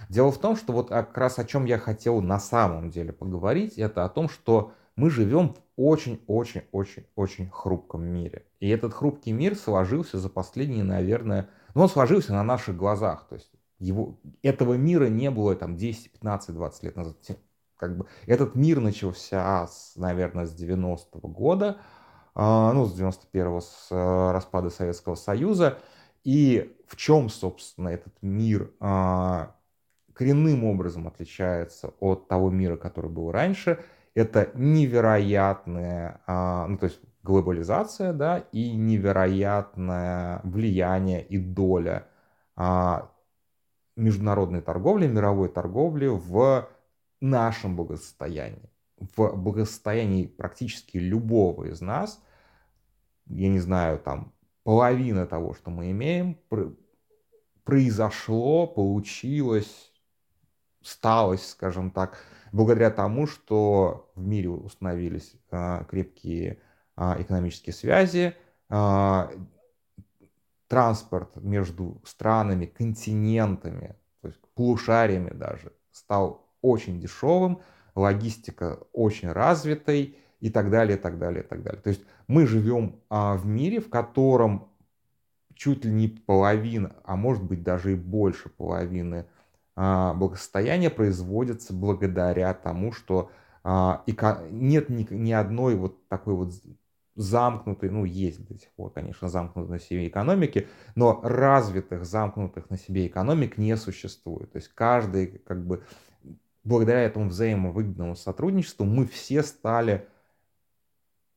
Дело 0.10 0.32
в 0.32 0.38
том, 0.38 0.56
что 0.56 0.74
вот 0.74 0.90
как 0.90 1.18
раз 1.18 1.40
о 1.40 1.46
чем 1.46 1.66
я 1.66 1.78
хотел 1.78 2.22
на 2.22 2.40
самом 2.40 2.90
деле 2.90 3.14
поговорить, 3.14 3.78
это 3.78 4.06
о 4.06 4.10
том, 4.10 4.30
что 4.30 4.74
мы 4.96 5.10
живем 5.10 5.54
в 5.54 5.60
очень-очень-очень-очень 5.76 7.50
хрупком 7.52 8.04
мире. 8.04 8.46
И 8.60 8.68
этот 8.70 8.94
хрупкий 8.94 9.32
мир 9.32 9.56
сложился 9.56 10.18
за 10.20 10.30
последние, 10.30 10.84
наверное, 10.84 11.50
ну 11.76 11.84
он 11.84 11.90
сложился 11.90 12.34
на 12.34 12.44
наших 12.44 12.76
глазах. 12.76 13.28
То 13.30 13.36
есть 13.36 13.52
его, 13.78 14.20
этого 14.42 14.74
мира 14.74 15.08
не 15.08 15.32
было 15.32 15.56
там 15.56 15.78
10, 15.78 16.12
15, 16.12 16.56
20 16.56 16.84
лет 16.84 16.96
назад 16.96 17.18
как 17.80 17.98
бы 17.98 18.06
этот 18.28 18.56
мир 18.56 18.82
начался, 18.82 19.66
с, 19.66 19.96
наверное, 19.96 20.46
с 20.46 20.54
90-го 20.54 21.28
года, 21.30 21.78
а, 22.36 22.74
ну, 22.74 22.86
с 22.86 23.00
91-го, 23.00 23.62
с 23.62 23.88
э, 23.90 24.32
распада 24.32 24.70
Советского 24.70 25.16
Союза. 25.16 25.80
И 26.24 26.76
в 26.88 26.98
чем, 26.98 27.30
собственно, 27.30 27.88
этот 27.90 28.14
мир 28.22 28.72
а, 28.82 29.56
коренным 30.14 30.66
образом 30.66 31.08
отличается 31.08 31.94
от 32.02 32.28
того 32.28 32.50
мира, 32.50 32.76
который 32.76 33.10
был 33.10 33.32
раньше, 33.32 33.80
это 34.14 34.52
невероятная, 34.54 36.22
а, 36.28 36.68
ну, 36.68 36.78
то 36.78 36.88
есть 36.88 37.00
глобализация, 37.24 38.12
да, 38.12 38.40
и 38.52 38.72
невероятное 38.76 40.42
влияние 40.44 41.24
и 41.24 41.38
доля 41.38 42.08
международной 43.96 44.62
торговли, 44.62 45.08
мировой 45.08 45.50
торговли 45.50 46.08
в 46.08 46.68
нашем 47.22 47.76
благосостоянии, 47.76 48.70
в 48.98 49.36
благосостоянии 49.36 50.28
практически 50.28 50.98
любого 50.98 51.66
из 51.66 51.82
нас, 51.82 52.22
я 53.28 53.50
не 53.50 53.60
знаю, 53.60 54.00
там 54.00 54.34
половина 54.64 55.26
того, 55.26 55.54
что 55.54 55.70
мы 55.70 55.92
имеем, 55.92 56.38
произошло, 57.64 58.68
получилось, 58.68 59.92
сталось, 60.82 61.48
скажем 61.50 61.92
так, 61.92 62.18
благодаря 62.52 62.90
тому, 62.90 63.28
что 63.28 64.12
в 64.16 64.26
мире 64.26 64.50
установились 64.50 65.36
э, 65.52 65.84
крепкие 65.88 66.60
э, 66.98 67.22
экономические 67.22 67.74
связи, 67.74 68.36
э, 68.70 69.30
транспорт 70.68 71.36
между 71.36 72.02
странами, 72.06 72.66
континентами, 72.66 73.96
то 74.22 74.28
есть 74.28 74.40
полушариями 74.56 75.32
даже, 75.32 75.74
стал 75.92 76.49
очень 76.62 77.00
дешевым, 77.00 77.62
логистика 77.96 78.80
очень 78.94 79.32
развитой 79.32 80.18
и 80.40 80.50
так 80.50 80.70
далее, 80.70 80.98
и 80.98 81.00
так 81.00 81.18
далее, 81.18 81.44
и 81.44 81.48
так 81.48 81.64
далее. 81.64 81.82
То 81.82 81.90
есть 81.90 82.02
мы 82.28 82.48
живем 82.48 83.00
а, 83.10 83.36
в 83.36 83.46
мире, 83.46 83.80
в 83.80 83.90
котором 83.90 84.70
чуть 85.56 85.84
ли 85.84 85.92
не 85.92 86.08
половина, 86.08 86.96
а 87.04 87.16
может 87.16 87.44
быть 87.44 87.64
даже 87.64 87.92
и 87.94 87.96
больше 87.96 88.50
половины 88.50 89.26
а, 89.76 90.14
благосостояния 90.14 90.90
производится 90.90 91.74
благодаря 91.74 92.54
тому, 92.54 92.92
что 92.92 93.30
а, 93.64 94.04
эко... 94.08 94.46
нет 94.52 94.90
ни, 94.90 95.06
ни 95.12 95.32
одной 95.32 95.76
вот 95.76 96.08
такой 96.08 96.34
вот 96.34 96.54
замкнутой, 97.16 97.90
ну 97.90 98.06
есть 98.06 98.48
до 98.48 98.58
сих 98.58 98.70
пор, 98.72 98.92
конечно, 98.92 99.28
замкнутой 99.28 99.72
на 99.72 99.80
себе 99.80 100.08
экономики, 100.08 100.68
но 100.96 101.20
развитых, 101.22 102.06
замкнутых 102.06 102.70
на 102.70 102.78
себе 102.78 103.08
экономик 103.08 103.58
не 103.58 103.76
существует. 103.76 104.52
То 104.54 104.58
есть 104.58 104.70
каждый 104.70 105.28
как 105.28 105.66
бы 105.66 105.84
благодаря 106.70 107.02
этому 107.02 107.28
взаимовыгодному 107.30 108.16
сотрудничеству 108.16 108.86
мы 108.86 109.08
все 109.08 109.42
стали 109.42 110.08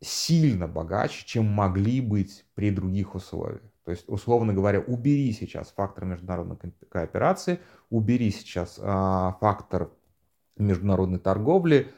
сильно 0.01 0.69
богаче, 0.69 1.25
чем 1.27 1.47
могли 1.47 2.01
быть 2.01 2.45
при 2.55 2.71
других 2.71 3.15
условиях. 3.15 3.63
То 3.85 3.91
есть, 3.91 4.05
условно 4.09 4.53
говоря, 4.53 4.81
убери 4.81 5.33
сейчас 5.33 5.73
фактор 5.73 6.05
международной 6.05 6.57
кооперации, 6.89 7.61
убери 7.91 8.31
сейчас 8.31 8.79
а, 8.81 9.37
фактор 9.41 9.91
международной 10.57 11.19
торговли, 11.19 11.91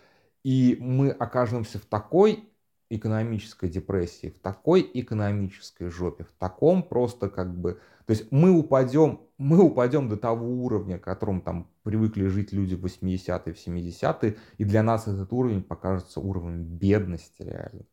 и 0.44 0.78
мы 0.80 1.10
окажемся 1.10 1.78
в 1.78 1.84
такой 1.86 2.48
экономической 2.90 3.68
депрессии, 3.68 4.30
в 4.30 4.40
такой 4.40 4.88
экономической 4.94 5.88
жопе, 5.88 6.24
в 6.24 6.32
таком 6.38 6.82
просто 6.82 7.28
как 7.28 7.56
бы... 7.56 7.80
То 8.06 8.10
есть 8.10 8.30
мы 8.30 8.50
упадем, 8.50 9.20
мы 9.38 9.60
упадем 9.60 10.08
до 10.08 10.16
того 10.16 10.46
уровня, 10.46 10.98
к 10.98 11.04
которому 11.04 11.40
там 11.40 11.70
привыкли 11.82 12.26
жить 12.26 12.52
люди 12.52 12.74
в 12.74 12.84
80-е, 12.84 13.54
в 13.54 13.66
70-е, 13.66 14.36
и 14.58 14.64
для 14.64 14.82
нас 14.82 15.08
этот 15.08 15.32
уровень 15.32 15.62
покажется 15.62 16.20
уровнем 16.20 16.64
бедности 16.64 17.42
реально. 17.42 17.84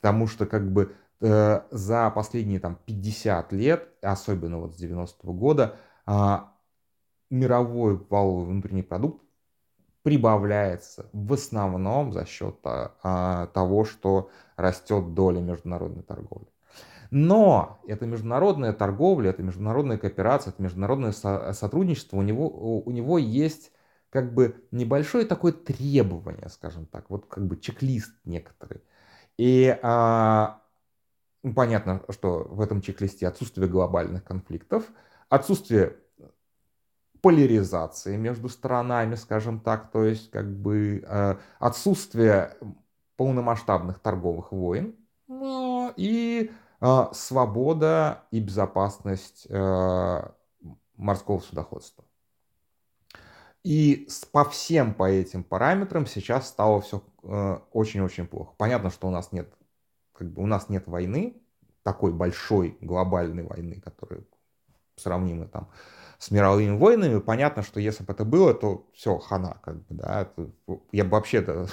Потому 0.00 0.26
что 0.26 0.46
как 0.46 0.72
бы 0.72 0.94
э, 1.20 1.60
за 1.70 2.10
последние 2.10 2.60
там 2.60 2.78
50 2.86 3.52
лет, 3.52 3.88
особенно 4.00 4.58
вот 4.58 4.74
с 4.74 4.82
90-го 4.82 5.32
года, 5.34 5.76
э, 6.06 6.38
мировой 7.28 7.96
валовый 8.08 8.46
внутренний 8.46 8.82
продукт 8.82 9.22
прибавляется 10.02 11.08
в 11.12 11.32
основном 11.32 12.12
за 12.12 12.24
счет 12.26 12.56
а, 12.64 13.46
того, 13.48 13.84
что 13.84 14.30
растет 14.56 15.14
доля 15.14 15.40
международной 15.40 16.02
торговли. 16.02 16.48
Но 17.10 17.80
эта 17.86 18.06
международная 18.06 18.72
торговля, 18.72 19.30
это 19.30 19.42
международная 19.42 19.98
кооперация, 19.98 20.52
это 20.52 20.62
международное 20.62 21.12
со- 21.12 21.52
сотрудничество, 21.52 22.16
у 22.16 22.22
него, 22.22 22.48
у 22.80 22.90
него 22.90 23.18
есть 23.18 23.72
как 24.10 24.32
бы 24.34 24.64
небольшое 24.70 25.24
такое 25.24 25.52
требование, 25.52 26.48
скажем 26.48 26.86
так, 26.86 27.10
вот 27.10 27.26
как 27.26 27.46
бы 27.46 27.56
чек-лист 27.56 28.12
некоторый. 28.24 28.82
И 29.38 29.76
а, 29.82 30.62
понятно, 31.54 32.02
что 32.10 32.44
в 32.44 32.60
этом 32.60 32.80
чек-листе 32.82 33.26
отсутствие 33.26 33.68
глобальных 33.68 34.24
конфликтов, 34.24 34.90
отсутствие 35.28 35.96
поляризации 37.22 38.16
между 38.16 38.48
сторонами, 38.48 39.14
скажем 39.14 39.60
так, 39.60 39.90
то 39.90 40.04
есть 40.04 40.30
как 40.30 40.50
бы 40.50 41.04
э, 41.06 41.36
отсутствие 41.58 42.56
полномасштабных 43.16 43.98
торговых 43.98 44.52
войн 44.52 44.96
ну, 45.28 45.92
и 45.96 46.50
э, 46.80 47.04
свобода 47.12 48.24
и 48.30 48.40
безопасность 48.40 49.46
э, 49.48 50.28
морского 50.96 51.40
судоходства. 51.40 52.04
И 53.62 54.08
по 54.32 54.44
всем 54.44 54.94
по 54.94 55.04
этим 55.10 55.44
параметрам 55.44 56.06
сейчас 56.06 56.48
стало 56.48 56.80
все 56.80 57.02
очень-очень 57.72 58.26
плохо. 58.26 58.54
Понятно, 58.56 58.88
что 58.88 59.08
у 59.08 59.10
нас 59.10 59.32
нет, 59.32 59.52
как 60.14 60.32
бы 60.32 60.42
у 60.42 60.46
нас 60.46 60.70
нет 60.70 60.86
войны, 60.86 61.36
такой 61.82 62.12
большой 62.14 62.78
глобальной 62.80 63.42
войны, 63.42 63.78
которая 63.84 64.22
сравнима 64.96 65.46
там 65.46 65.68
с 66.20 66.30
мировыми 66.30 66.76
войнами, 66.76 67.18
понятно, 67.18 67.62
что 67.62 67.80
если 67.80 68.04
бы 68.04 68.12
это 68.12 68.26
было, 68.26 68.52
то 68.52 68.86
все, 68.92 69.16
хана, 69.16 69.56
как 69.64 69.76
бы, 69.86 69.94
да, 69.94 70.28
я 70.92 71.04
бы 71.04 71.10
вообще, 71.12 71.40
то 71.40 71.66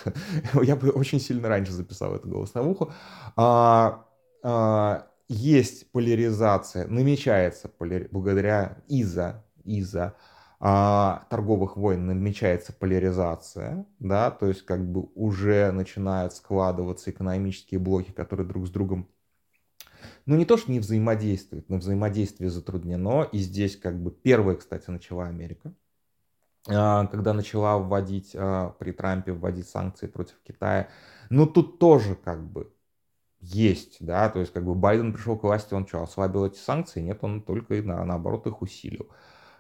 я 0.64 0.78
бы 0.78 0.90
очень 0.90 1.20
сильно 1.20 1.50
раньше 1.50 1.74
записал 1.74 2.16
это 2.16 2.30
голосовуху. 2.30 2.94
А, 3.36 4.06
а, 4.42 5.08
есть 5.28 5.92
поляризация, 5.92 6.88
намечается 6.88 7.68
поляри... 7.68 8.08
благодаря 8.10 8.78
из-за 8.88 9.44
из-за 9.66 10.16
а, 10.62 11.26
торговых 11.30 11.76
войн 11.76 12.06
намечается 12.06 12.72
поляризация, 12.72 13.86
да, 14.00 14.32
то 14.32 14.46
есть 14.46 14.64
как 14.66 14.90
бы 14.90 15.10
уже 15.14 15.72
начинают 15.72 16.32
складываться 16.32 17.12
экономические 17.12 17.82
блоки, 17.82 18.12
которые 18.12 18.48
друг 18.48 18.66
с 18.66 18.70
другом 18.70 19.10
ну 20.28 20.36
не 20.36 20.46
то, 20.46 20.58
что 20.58 20.72
не 20.72 20.80
взаимодействуют, 20.80 21.70
но 21.70 21.78
взаимодействие 21.78 22.50
затруднено. 22.50 23.24
И 23.32 23.40
здесь 23.40 23.78
как 23.78 24.02
бы 24.02 24.12
первая, 24.12 24.58
кстати, 24.58 24.90
начала 24.90 25.26
Америка, 25.26 25.74
а, 26.68 27.08
когда 27.08 27.34
начала 27.34 27.78
вводить 27.78 28.36
а, 28.36 28.72
при 28.78 28.92
Трампе 28.92 29.32
вводить 29.32 29.70
санкции 29.70 30.08
против 30.08 30.36
Китая. 30.46 30.90
Ну 31.30 31.48
тут 31.48 31.80
тоже 31.80 32.16
как 32.16 32.44
бы 32.46 32.72
есть, 33.40 33.98
да, 34.02 34.30
то 34.30 34.40
есть 34.40 34.52
как 34.52 34.66
бы 34.66 34.76
Байден 34.76 35.14
пришел 35.14 35.38
к 35.38 35.44
власти, 35.44 35.74
он 35.74 35.88
что, 35.88 36.04
ослабил 36.04 36.46
эти 36.46 36.58
санкции? 36.58 37.02
Нет, 37.02 37.20
он 37.22 37.42
только 37.42 37.76
на, 37.82 38.04
наоборот 38.04 38.48
их 38.48 38.62
усилил. 38.62 39.08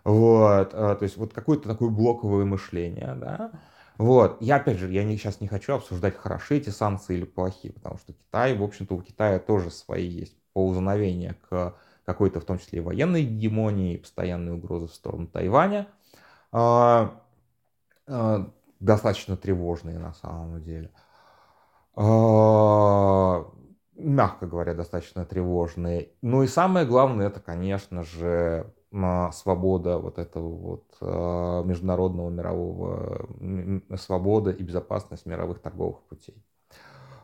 Вот, 0.04 0.72
а, 0.74 0.96
то 0.96 1.04
есть 1.04 1.16
вот 1.16 1.34
какое-то 1.34 1.70
такое 1.70 1.90
блоковое 1.90 2.44
мышление, 2.44 3.16
да. 3.16 3.52
Вот, 3.98 4.42
я 4.42 4.58
опять 4.58 4.78
же, 4.78 4.92
я 4.92 5.04
не, 5.06 5.18
сейчас 5.18 5.40
не 5.42 5.48
хочу 5.48 5.74
обсуждать, 5.74 6.16
хороши 6.18 6.58
эти 6.58 6.70
санкции 6.70 7.16
или 7.16 7.26
плохие, 7.26 7.74
потому 7.74 7.98
что 7.98 8.14
Китай, 8.14 8.56
в 8.56 8.64
общем-то, 8.64 8.96
у 8.96 9.02
Китая 9.02 9.40
тоже 9.40 9.72
свои 9.72 10.08
есть 10.08 10.38
ползановения 10.58 11.38
к 11.48 11.76
какой-то, 12.04 12.40
в 12.40 12.46
том 12.46 12.58
числе 12.58 12.82
военной 12.82 13.22
гегемонии, 13.22 13.98
постоянной 13.98 14.54
угрозы 14.54 14.88
в 14.88 14.94
сторону 14.96 15.28
Тайваня, 15.28 15.88
а, 16.52 17.22
а, 18.08 18.50
достаточно 18.80 19.38
тревожные 19.38 20.00
на 20.00 20.14
самом 20.16 20.64
деле. 20.64 20.90
А, 21.96 23.46
мягко 23.94 24.48
говоря, 24.48 24.74
достаточно 24.74 25.26
тревожные. 25.26 26.10
Ну 26.24 26.42
и 26.42 26.48
самое 26.48 26.88
главное, 26.88 27.28
это, 27.28 27.40
конечно 27.40 28.02
же, 28.02 28.74
свобода 29.34 30.00
вот 30.00 30.18
этого 30.18 30.50
вот 30.50 31.66
международного 31.68 32.32
мирового, 32.32 33.28
свобода 33.96 34.50
и 34.50 34.64
безопасность 34.64 35.28
мировых 35.28 35.60
торговых 35.60 36.02
путей. 36.10 36.44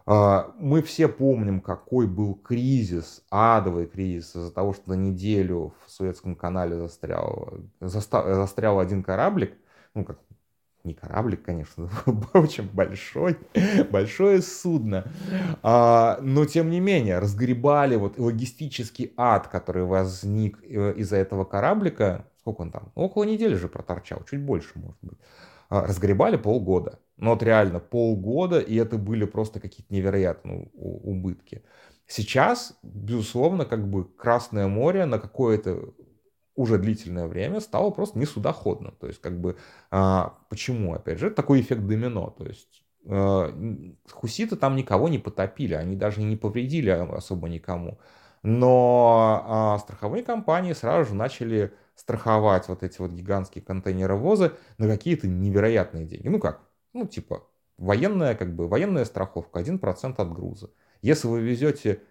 А, 0.05 0.53
мы 0.59 0.81
все 0.81 1.07
помним, 1.07 1.61
какой 1.61 2.07
был 2.07 2.35
кризис, 2.35 3.23
адовый 3.29 3.87
кризис 3.87 4.35
из-за 4.35 4.51
того, 4.51 4.73
что 4.73 4.89
на 4.89 4.95
неделю 4.95 5.73
в 5.85 5.91
Суэцком 5.91 6.35
канале 6.35 6.77
застрял, 6.77 7.53
застрял 7.79 8.79
один 8.79 9.03
кораблик, 9.03 9.53
ну 9.93 10.03
как 10.03 10.19
не 10.83 10.93
кораблик, 10.93 11.43
конечно, 11.43 11.89
очень 12.33 12.69
большой, 12.69 13.37
большое 13.89 14.41
судно, 14.41 15.05
а, 15.61 16.19
но 16.21 16.45
тем 16.45 16.69
не 16.69 16.81
менее 16.81 17.19
разгребали 17.19 17.95
вот 17.95 18.19
логистический 18.19 19.13
ад, 19.15 19.47
который 19.47 19.85
возник 19.85 20.59
э, 20.63 20.93
из-за 20.97 21.15
этого 21.15 21.45
кораблика, 21.45 22.25
сколько 22.41 22.61
он 22.61 22.71
там, 22.71 22.91
около 22.95 23.23
недели 23.23 23.55
же 23.55 23.69
проторчал, 23.69 24.23
чуть 24.29 24.41
больше 24.41 24.71
может 24.75 24.97
быть, 25.01 25.17
а, 25.69 25.87
разгребали 25.87 26.35
полгода. 26.35 26.99
Ну 27.17 27.31
вот 27.31 27.43
реально 27.43 27.79
полгода, 27.79 28.59
и 28.59 28.75
это 28.75 28.97
были 28.97 29.25
просто 29.25 29.59
какие-то 29.59 29.93
невероятные 29.93 30.69
убытки. 30.73 31.63
Сейчас, 32.07 32.77
безусловно, 32.83 33.65
как 33.65 33.87
бы 33.87 34.05
Красное 34.05 34.67
море 34.67 35.05
на 35.05 35.19
какое-то 35.19 35.93
уже 36.55 36.77
длительное 36.77 37.27
время 37.27 37.59
стало 37.61 37.89
просто 37.91 38.19
несудоходным. 38.19 38.95
То 38.99 39.07
есть, 39.07 39.19
как 39.21 39.39
бы, 39.39 39.57
а, 39.91 40.37
почему, 40.49 40.93
опять 40.93 41.19
же, 41.19 41.31
такой 41.31 41.61
эффект 41.61 41.81
домино. 41.87 42.29
То 42.37 42.45
есть, 42.45 42.83
а, 43.07 43.51
хуситы 44.11 44.55
там 44.55 44.75
никого 44.75 45.09
не 45.09 45.17
потопили, 45.19 45.73
они 45.73 45.95
даже 45.95 46.21
не 46.21 46.35
повредили 46.35 46.89
особо 46.89 47.49
никому. 47.49 47.99
Но 48.43 49.43
а, 49.45 49.79
страховые 49.79 50.23
компании 50.23 50.73
сразу 50.73 51.09
же 51.09 51.15
начали 51.15 51.73
страховать 51.95 52.67
вот 52.67 52.83
эти 52.83 52.99
вот 52.99 53.11
гигантские 53.11 53.63
контейнеровозы 53.63 54.51
на 54.77 54.87
какие-то 54.87 55.27
невероятные 55.27 56.05
деньги. 56.05 56.27
Ну 56.27 56.39
как, 56.39 56.61
ну, 56.93 57.07
типа, 57.07 57.43
военная, 57.77 58.35
как 58.35 58.55
бы, 58.55 58.67
военная 58.67 59.05
страховка, 59.05 59.59
1% 59.59 60.15
от 60.17 60.33
груза. 60.33 60.69
Если 61.01 61.27
вы 61.27 61.41
везете 61.41 62.01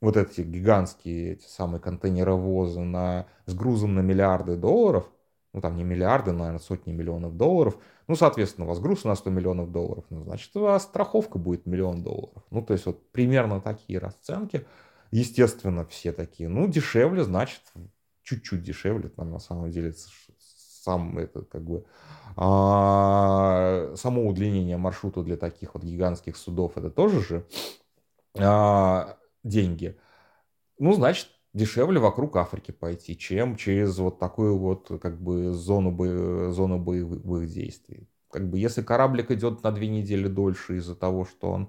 вот 0.00 0.16
эти 0.16 0.42
гигантские, 0.42 1.32
эти 1.32 1.46
самые 1.46 1.80
контейнеровозы 1.80 2.80
на, 2.80 3.26
с 3.46 3.54
грузом 3.54 3.94
на 3.94 4.00
миллиарды 4.00 4.56
долларов, 4.56 5.10
ну, 5.52 5.60
там 5.60 5.76
не 5.76 5.84
миллиарды, 5.84 6.32
наверное, 6.32 6.60
сотни 6.60 6.92
миллионов 6.92 7.36
долларов, 7.36 7.78
ну, 8.06 8.14
соответственно, 8.14 8.66
у 8.66 8.68
вас 8.68 8.80
груз 8.80 9.04
на 9.04 9.14
100 9.14 9.30
миллионов 9.30 9.72
долларов, 9.72 10.04
ну, 10.10 10.22
значит, 10.22 10.54
у 10.56 10.60
вас 10.60 10.84
страховка 10.84 11.38
будет 11.38 11.66
миллион 11.66 12.02
долларов. 12.02 12.44
Ну, 12.50 12.62
то 12.62 12.74
есть, 12.74 12.86
вот 12.86 13.10
примерно 13.10 13.60
такие 13.60 13.98
расценки. 13.98 14.66
Естественно, 15.10 15.86
все 15.86 16.12
такие, 16.12 16.48
ну, 16.48 16.68
дешевле, 16.68 17.24
значит, 17.24 17.62
чуть-чуть 18.22 18.62
дешевле, 18.62 19.08
там, 19.08 19.30
на 19.30 19.38
самом 19.38 19.70
деле, 19.70 19.94
сам 20.88 21.18
это, 21.18 21.42
как 21.42 21.62
бы, 21.64 21.84
а, 22.36 23.92
само 23.94 24.26
удлинение 24.26 24.78
маршрута 24.78 25.22
для 25.22 25.36
таких 25.36 25.74
вот 25.74 25.84
гигантских 25.84 26.36
судов 26.36 26.76
это 26.76 26.90
тоже 26.90 27.20
же 27.20 27.46
а, 28.38 29.18
деньги. 29.44 29.98
Ну, 30.78 30.94
значит, 30.94 31.28
дешевле 31.52 32.00
вокруг 32.00 32.36
Африки 32.36 32.70
пойти, 32.70 33.18
чем 33.18 33.56
через 33.56 33.98
вот 33.98 34.18
такую 34.18 34.56
вот 34.56 34.90
как 35.02 35.20
бы 35.20 35.52
зону, 35.52 35.90
бо... 35.90 36.50
зону 36.52 36.78
боевых 36.78 37.50
действий. 37.50 38.08
Как 38.30 38.48
бы 38.48 38.58
если 38.58 38.82
кораблик 38.82 39.30
идет 39.30 39.62
на 39.62 39.72
две 39.72 39.88
недели 39.88 40.26
дольше 40.28 40.76
из-за 40.76 40.94
того, 40.94 41.26
что 41.26 41.50
он 41.50 41.68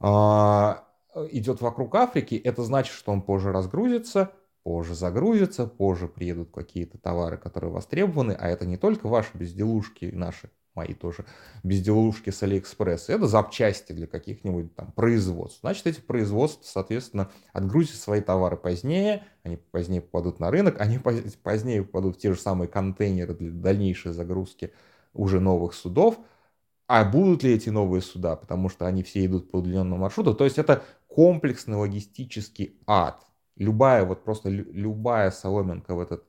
а, 0.00 0.84
идет 1.30 1.60
вокруг 1.60 1.94
Африки, 1.94 2.40
это 2.42 2.62
значит, 2.62 2.94
что 2.94 3.12
он 3.12 3.20
позже 3.20 3.52
разгрузится, 3.52 4.32
позже 4.66 4.96
загрузится, 4.96 5.68
позже 5.68 6.08
приедут 6.08 6.50
какие-то 6.50 6.98
товары, 6.98 7.36
которые 7.36 7.70
востребованы, 7.70 8.32
а 8.32 8.48
это 8.48 8.66
не 8.66 8.76
только 8.76 9.06
ваши 9.06 9.30
безделушки, 9.38 10.06
наши, 10.06 10.50
мои 10.74 10.92
тоже, 10.92 11.24
безделушки 11.62 12.30
с 12.30 12.42
Алиэкспресс, 12.42 13.08
это 13.08 13.28
запчасти 13.28 13.92
для 13.92 14.08
каких-нибудь 14.08 14.74
там 14.74 14.90
производств. 14.90 15.60
Значит, 15.60 15.86
эти 15.86 16.00
производства, 16.00 16.64
соответственно, 16.64 17.30
отгрузят 17.52 17.94
свои 17.94 18.20
товары 18.20 18.56
позднее, 18.56 19.22
они 19.44 19.56
позднее 19.56 20.00
попадут 20.00 20.40
на 20.40 20.50
рынок, 20.50 20.80
они 20.80 20.98
позднее 20.98 21.84
попадут 21.84 22.16
в 22.16 22.18
те 22.18 22.32
же 22.32 22.40
самые 22.40 22.66
контейнеры 22.66 23.34
для 23.34 23.52
дальнейшей 23.52 24.10
загрузки 24.10 24.72
уже 25.12 25.38
новых 25.38 25.74
судов, 25.74 26.18
а 26.88 27.04
будут 27.04 27.44
ли 27.44 27.54
эти 27.54 27.68
новые 27.68 28.02
суда, 28.02 28.34
потому 28.34 28.68
что 28.68 28.88
они 28.88 29.04
все 29.04 29.24
идут 29.24 29.48
по 29.48 29.58
удлиненному 29.58 29.98
маршруту. 29.98 30.34
То 30.34 30.42
есть 30.42 30.58
это 30.58 30.82
комплексный 31.06 31.76
логистический 31.76 32.80
ад 32.88 33.22
любая, 33.56 34.04
вот 34.04 34.24
просто 34.24 34.48
любая 34.48 35.30
соломинка 35.30 35.94
в 35.94 36.00
этот 36.00 36.24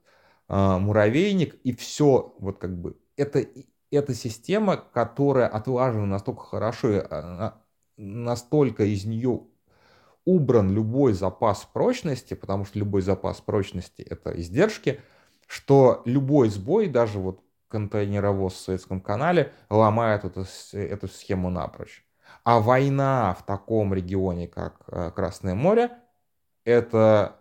э, 0.49 0.77
муравейник, 0.77 1.55
и 1.63 1.73
все, 1.75 2.35
вот 2.39 2.57
как 2.59 2.77
бы, 2.79 2.97
это, 3.15 3.45
это 3.91 4.13
система, 4.13 4.77
которая 4.77 5.47
отлажена 5.47 6.05
настолько 6.05 6.43
хорошо, 6.43 6.89
э, 6.89 7.51
настолько 7.97 8.83
из 8.83 9.05
нее 9.05 9.41
убран 10.25 10.71
любой 10.71 11.13
запас 11.13 11.67
прочности, 11.71 12.33
потому 12.33 12.65
что 12.65 12.79
любой 12.79 13.01
запас 13.01 13.39
прочности 13.39 14.01
это 14.01 14.39
издержки, 14.39 14.99
что 15.47 16.01
любой 16.05 16.49
сбой, 16.49 16.89
даже 16.89 17.19
вот 17.19 17.41
контейнеровоз 17.69 18.53
в 18.53 18.59
Советском 18.59 19.01
канале 19.01 19.53
ломает 19.69 20.25
эту, 20.25 20.45
эту 20.73 21.07
схему 21.07 21.49
напрочь. 21.49 22.05
А 22.43 22.59
война 22.59 23.35
в 23.39 23.45
таком 23.45 23.93
регионе, 23.93 24.47
как 24.47 24.83
э, 24.87 25.11
Красное 25.15 25.55
море, 25.55 25.91
это 26.67 27.39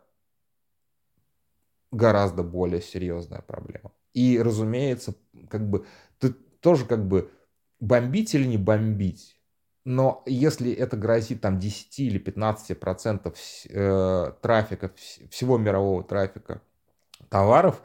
гораздо 1.90 2.44
более 2.44 2.80
серьезная 2.80 3.42
проблема. 3.42 3.90
И, 4.14 4.40
разумеется, 4.40 5.14
как 5.50 5.68
бы 5.68 5.84
ты 6.20 6.30
тоже 6.60 6.86
как 6.86 7.06
бы 7.08 7.32
бомбить 7.80 8.34
или 8.36 8.46
не 8.46 8.56
бомбить, 8.56 9.36
но 9.84 10.22
если 10.26 10.72
это 10.72 10.96
грозит 10.96 11.40
там 11.40 11.58
10 11.58 11.98
или 11.98 12.18
15 12.18 12.78
процентов 12.78 13.36
э, 13.68 14.32
трафика, 14.40 14.92
всего 15.30 15.58
мирового 15.58 16.04
трафика 16.04 16.62
товаров, 17.28 17.82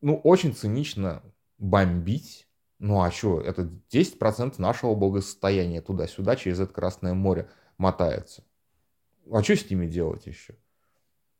ну, 0.00 0.16
очень 0.24 0.54
цинично 0.54 1.22
бомбить. 1.58 2.48
Ну, 2.78 3.02
а 3.02 3.10
что, 3.10 3.40
это 3.42 3.68
10 3.90 4.18
процентов 4.18 4.58
нашего 4.58 4.94
благосостояния 4.94 5.82
туда-сюда 5.82 6.36
через 6.36 6.60
это 6.60 6.72
Красное 6.72 7.12
море 7.12 7.48
мотается. 7.76 8.42
А 9.30 9.42
что 9.42 9.54
с 9.54 9.70
ними 9.70 9.86
делать 9.86 10.26
еще? 10.26 10.54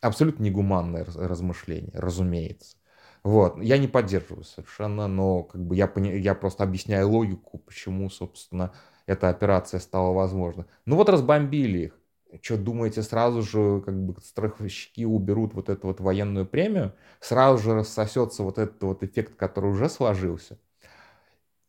Абсолютно 0.02 0.42
негуманное 0.42 1.06
размышление, 1.14 1.92
разумеется. 1.94 2.76
Вот. 3.22 3.62
Я 3.62 3.78
не 3.78 3.86
поддерживаю 3.86 4.44
совершенно, 4.44 5.06
но 5.06 5.44
как 5.44 5.64
бы 5.64 5.76
я, 5.76 5.86
пони... 5.86 6.08
я 6.08 6.34
просто 6.34 6.64
объясняю 6.64 7.08
логику, 7.08 7.58
почему, 7.58 8.10
собственно, 8.10 8.72
эта 9.06 9.28
операция 9.28 9.78
стала 9.80 10.12
возможна. 10.12 10.66
Ну 10.86 10.96
вот 10.96 11.08
разбомбили 11.08 11.78
их. 11.78 11.98
Что, 12.40 12.56
думаете, 12.56 13.02
сразу 13.02 13.42
же 13.42 13.80
как 13.82 13.94
бы 13.94 14.20
страховщики 14.22 15.04
уберут 15.04 15.54
вот 15.54 15.68
эту 15.68 15.86
вот 15.86 16.00
военную 16.00 16.46
премию? 16.46 16.94
Сразу 17.20 17.62
же 17.62 17.74
рассосется 17.74 18.42
вот 18.42 18.58
этот 18.58 18.82
вот 18.82 19.04
эффект, 19.04 19.36
который 19.36 19.70
уже 19.70 19.88
сложился? 19.88 20.58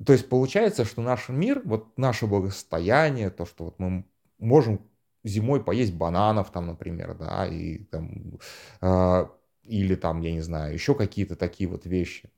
То 0.03 0.13
есть 0.13 0.27
получается, 0.27 0.85
что 0.85 1.01
наш 1.01 1.29
мир, 1.29 1.61
вот 1.65 1.97
наше 1.97 2.25
благосостояние, 2.27 3.29
то, 3.29 3.45
что 3.45 3.65
вот 3.65 3.79
мы 3.79 4.05
можем 4.39 4.81
зимой 5.23 5.63
поесть 5.63 5.93
бананов 5.93 6.51
там, 6.51 6.67
например, 6.67 7.15
да, 7.15 7.47
и 7.47 7.79
там, 7.85 8.39
э, 8.81 9.25
или 9.63 9.95
там, 9.95 10.21
я 10.21 10.31
не 10.31 10.41
знаю, 10.41 10.73
еще 10.73 10.95
какие-то 10.95 11.35
такие 11.35 11.69
вот 11.69 11.85
вещи. 11.85 12.29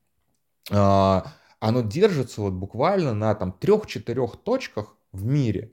Э, 0.71 1.21
оно 1.59 1.81
держится 1.81 2.41
вот 2.41 2.53
буквально 2.53 3.13
на 3.13 3.33
там 3.35 3.51
трех-четырех 3.53 4.37
точках 4.37 4.95
в 5.11 5.25
мире, 5.25 5.71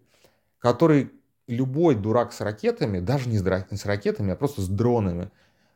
которые 0.59 1.11
любой 1.47 1.95
дурак 1.95 2.33
с 2.33 2.41
ракетами, 2.41 3.01
даже 3.01 3.29
не 3.29 3.39
с 3.39 3.85
ракетами, 3.87 4.33
а 4.33 4.37
просто 4.37 4.63
с 4.63 4.69
дронами, 4.69 5.31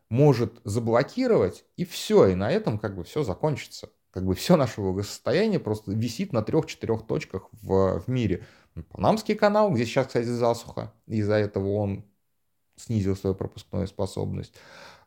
может 0.09 0.61
заблокировать, 0.65 1.65
и 1.77 1.85
все, 1.85 2.29
и 2.29 2.35
на 2.35 2.51
этом 2.51 2.79
как 2.79 2.97
бы 2.97 3.05
все 3.05 3.25
закончится. 3.25 3.91
Как 4.11 4.25
бы 4.25 4.35
все 4.35 4.57
наше 4.57 4.81
благосостояние 4.81 5.61
просто 5.61 5.93
висит 5.93 6.33
на 6.33 6.43
трех-четырех 6.43 7.07
точках 7.07 7.49
в, 7.53 8.01
в 8.01 8.09
мире. 8.09 8.47
Панамский 8.85 9.35
канал, 9.35 9.71
где 9.71 9.85
сейчас, 9.85 10.09
кстати, 10.09 10.27
засуха, 10.27 10.93
из-за 11.07 11.35
этого 11.35 11.75
он 11.75 12.05
снизил 12.77 13.17
свою 13.17 13.35
пропускную 13.35 13.87
способность. 13.87 14.55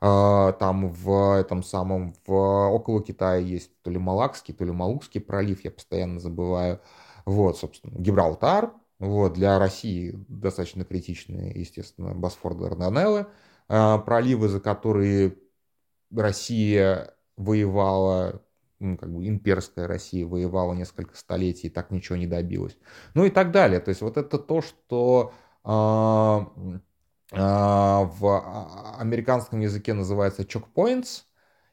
А, 0.02 0.54
там 0.54 0.90
в 0.90 1.40
этом 1.40 1.64
самом, 1.64 2.16
в, 2.26 2.34
около 2.34 3.04
Китая 3.04 3.40
есть 3.40 3.72
то 3.82 3.92
ли 3.92 3.98
Малакский, 3.98 4.54
то 4.54 4.66
ли 4.66 4.72
Малукский 4.72 5.22
пролив, 5.22 5.64
я 5.64 5.72
постоянно 5.72 6.20
забываю. 6.20 6.82
Вот, 7.26 7.58
собственно, 7.58 8.00
Гибралтар, 8.00 8.74
вот, 8.98 9.34
для 9.34 9.60
России 9.60 10.14
достаточно 10.28 10.84
критичные, 10.84 11.52
естественно, 11.52 12.14
Босфор 12.16 12.56
Дарданеллы, 12.56 13.28
а, 13.68 14.00
проливы, 14.00 14.48
за 14.48 14.60
которые 14.60 15.38
Россия 16.12 17.14
воевала, 17.38 18.42
ну, 18.80 18.98
как 18.98 19.14
бы 19.14 19.28
имперская 19.28 19.88
Россия 19.88 20.26
воевала 20.26 20.74
несколько 20.74 21.16
столетий 21.16 21.68
и 21.68 21.70
так 21.70 21.92
ничего 21.92 22.18
не 22.18 22.28
добилась. 22.28 22.78
Ну 23.14 23.26
и 23.26 23.30
так 23.30 23.52
далее. 23.52 23.80
То 23.80 23.90
есть 23.90 24.02
вот 24.02 24.18
это 24.18 24.38
то, 24.38 24.62
что 24.62 25.34
э, 25.64 25.70
а, 27.32 28.04
в 28.06 28.26
а, 28.26 28.98
американском 29.00 29.60
языке 29.60 29.94
называется 29.94 30.46
чокпоинтс. 30.46 31.24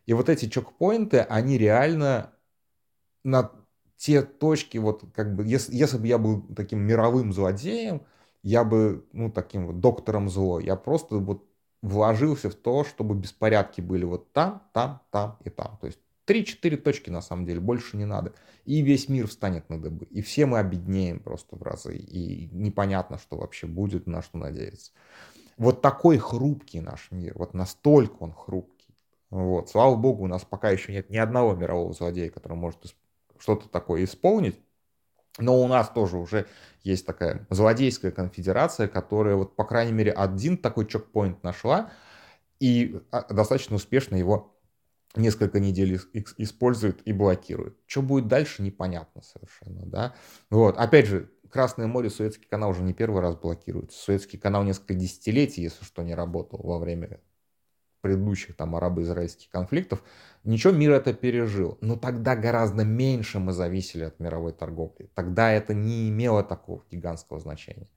И 0.07 0.13
вот 0.13 0.29
эти 0.29 0.49
чокпоинты, 0.49 1.21
они 1.21 1.59
реально 1.59 2.33
на 3.25 3.51
те 3.97 4.23
точки, 4.23 4.79
вот 4.79 5.05
как 5.15 5.35
бы, 5.35 5.45
если, 5.47 5.75
если 5.75 5.99
бы 5.99 6.07
я 6.07 6.19
был 6.19 6.43
таким 6.55 6.81
мировым 6.81 7.33
злодеем, 7.33 8.03
я 8.43 8.63
бы, 8.63 9.05
ну, 9.13 9.31
таким 9.31 9.67
вот 9.67 9.81
доктором 9.81 10.29
зло, 10.29 10.61
я 10.61 10.77
просто 10.77 11.17
вот 11.17 11.45
вложился 11.83 12.51
в 12.51 12.55
то, 12.55 12.85
чтобы 12.85 13.15
беспорядки 13.15 13.81
были 13.81 14.05
вот 14.05 14.33
там, 14.33 14.63
там, 14.73 15.03
там 15.11 15.39
и 15.45 15.51
там. 15.51 15.79
То 15.81 15.87
есть 15.89 15.99
3-4 16.27 16.77
точки 16.79 17.11
на 17.11 17.23
самом 17.23 17.47
деле, 17.47 17.61
больше 17.61 17.97
не 17.97 18.05
надо. 18.05 18.35
И 18.65 18.83
весь 18.83 19.09
мир 19.09 19.29
встанет 19.29 19.69
на 19.71 19.81
дыбы. 19.81 20.07
И 20.07 20.23
все 20.23 20.47
мы 20.47 20.59
обеднеем 20.59 21.21
просто 21.21 21.57
в 21.57 21.63
разы. 21.63 21.97
И 21.97 22.49
непонятно, 22.53 23.19
что 23.19 23.37
вообще 23.37 23.67
будет, 23.67 24.07
на 24.07 24.23
что 24.23 24.39
надеяться. 24.39 24.93
Вот 25.57 25.81
такой 25.83 26.19
хрупкий 26.19 26.81
наш 26.81 27.11
мир, 27.11 27.33
вот 27.37 27.55
настолько 27.55 28.17
он 28.21 28.33
хрупкий. 28.33 28.95
Вот. 29.31 29.71
Слава 29.71 29.97
богу, 29.97 30.25
у 30.25 30.27
нас 30.27 30.45
пока 30.45 30.71
еще 30.71 30.93
нет 30.93 31.11
ни 31.11 31.17
одного 31.17 31.55
мирового 31.55 31.93
злодея, 31.93 32.31
который 32.31 32.57
может 32.57 32.79
что-то 33.39 33.69
такое 33.69 34.05
исполнить. 34.05 34.61
Но 35.39 35.61
у 35.61 35.67
нас 35.69 35.91
тоже 35.91 36.17
уже 36.17 36.47
есть 36.83 37.07
такая 37.07 37.47
злодейская 37.51 38.11
конфедерация, 38.11 38.89
которая 38.89 39.37
вот, 39.37 39.55
по 39.55 39.65
крайней 39.65 39.93
мере, 39.93 40.13
один 40.13 40.57
такой 40.57 40.87
чекпоинт 40.87 41.43
нашла 41.43 41.91
и 42.59 43.01
а, 43.11 43.23
достаточно 43.33 43.77
успешно 43.77 44.17
его 44.17 44.56
несколько 45.21 45.61
недель 45.61 46.01
использует 46.39 47.01
и 47.07 47.13
блокирует. 47.13 47.77
Что 47.87 48.03
будет 48.03 48.29
дальше, 48.29 48.63
непонятно 48.63 49.23
совершенно, 49.23 49.87
да. 49.87 50.15
Вот, 50.51 50.77
опять 50.77 51.07
же, 51.07 51.31
Красное 51.51 51.87
море 51.87 52.11
Суэцкий 52.11 52.47
канал 52.49 52.71
уже 52.71 52.83
не 52.83 52.93
первый 52.93 53.23
раз 53.23 53.37
блокируется. 53.37 53.99
Суэцкий 53.99 54.39
канал 54.39 54.65
несколько 54.65 54.95
десятилетий, 54.95 55.63
если 55.63 55.85
что, 55.85 56.03
не 56.03 56.15
работал 56.15 56.61
во 56.63 56.79
время 56.79 57.21
предыдущих 58.01 58.57
там 58.57 58.77
арабо-израильских 58.77 59.51
конфликтов. 59.51 60.03
Ничего, 60.45 60.73
мир 60.73 60.93
это 60.93 61.13
пережил. 61.13 61.79
Но 61.81 61.97
тогда 61.97 62.37
гораздо 62.37 62.85
меньше 62.85 63.39
мы 63.39 63.53
зависели 63.53 64.05
от 64.05 64.21
мировой 64.21 64.53
торговли. 64.53 65.11
Тогда 65.15 65.51
это 65.51 65.75
не 65.75 66.09
имело 66.09 66.45
такого 66.45 66.85
гигантского 66.91 67.41
значения. 67.41 67.89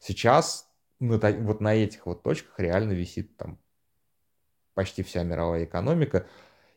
Сейчас 0.00 0.70
вот 1.00 1.60
на 1.60 1.74
этих 1.74 2.06
вот 2.06 2.22
точках 2.22 2.58
реально 2.58 2.92
висит 2.92 3.36
там 3.36 3.58
почти 4.74 5.02
вся 5.02 5.22
мировая 5.22 5.64
экономика. 5.64 6.26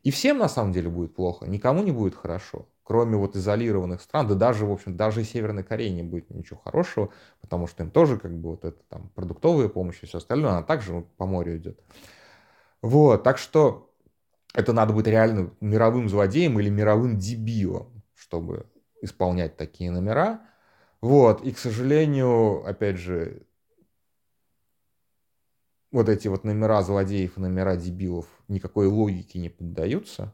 И 0.04 0.12
всем 0.12 0.38
на 0.38 0.50
самом 0.50 0.72
деле 0.74 0.90
будет 0.90 1.16
плохо, 1.16 1.46
никому 1.46 1.84
не 1.84 1.92
будет 1.92 2.16
хорошо 2.16 2.68
кроме 2.92 3.16
вот 3.16 3.38
изолированных 3.38 4.02
стран, 4.02 4.28
да 4.28 4.36
даже, 4.36 4.66
в 4.66 4.72
общем, 4.74 4.98
даже 4.98 5.24
Северной 5.24 5.64
Корее 5.64 5.92
не 5.92 6.04
будет 6.04 6.30
ничего 6.30 6.60
хорошего, 6.62 7.10
потому 7.40 7.66
что 7.66 7.84
им 7.84 7.90
тоже 7.90 8.18
как 8.18 8.34
бы 8.34 8.50
вот 8.50 8.66
это 8.66 8.78
там 8.90 9.08
продуктовая 9.16 9.70
помощь 9.70 10.00
и 10.02 10.08
все 10.08 10.18
остальное, 10.18 10.52
она 10.52 10.64
также 10.64 11.06
по 11.16 11.26
морю 11.26 11.56
идет. 11.56 11.80
Вот, 12.82 13.24
так 13.24 13.38
что 13.38 13.90
это 14.54 14.74
надо 14.74 14.92
быть 14.92 15.08
реально 15.08 15.54
мировым 15.62 16.10
злодеем 16.10 16.60
или 16.60 16.70
мировым 16.70 17.18
дебилом, 17.18 18.04
чтобы 18.14 18.66
исполнять 19.02 19.56
такие 19.56 19.90
номера. 19.90 20.42
Вот, 21.00 21.46
и, 21.46 21.54
к 21.54 21.60
сожалению, 21.60 22.66
опять 22.66 22.98
же, 22.98 23.44
вот 25.92 26.10
эти 26.10 26.28
вот 26.28 26.44
номера 26.44 26.82
злодеев 26.82 27.38
и 27.38 27.42
номера 27.42 27.76
дебилов 27.76 28.28
никакой 28.48 28.88
логике 28.88 29.40
не 29.40 29.50
поддаются. 29.50 30.34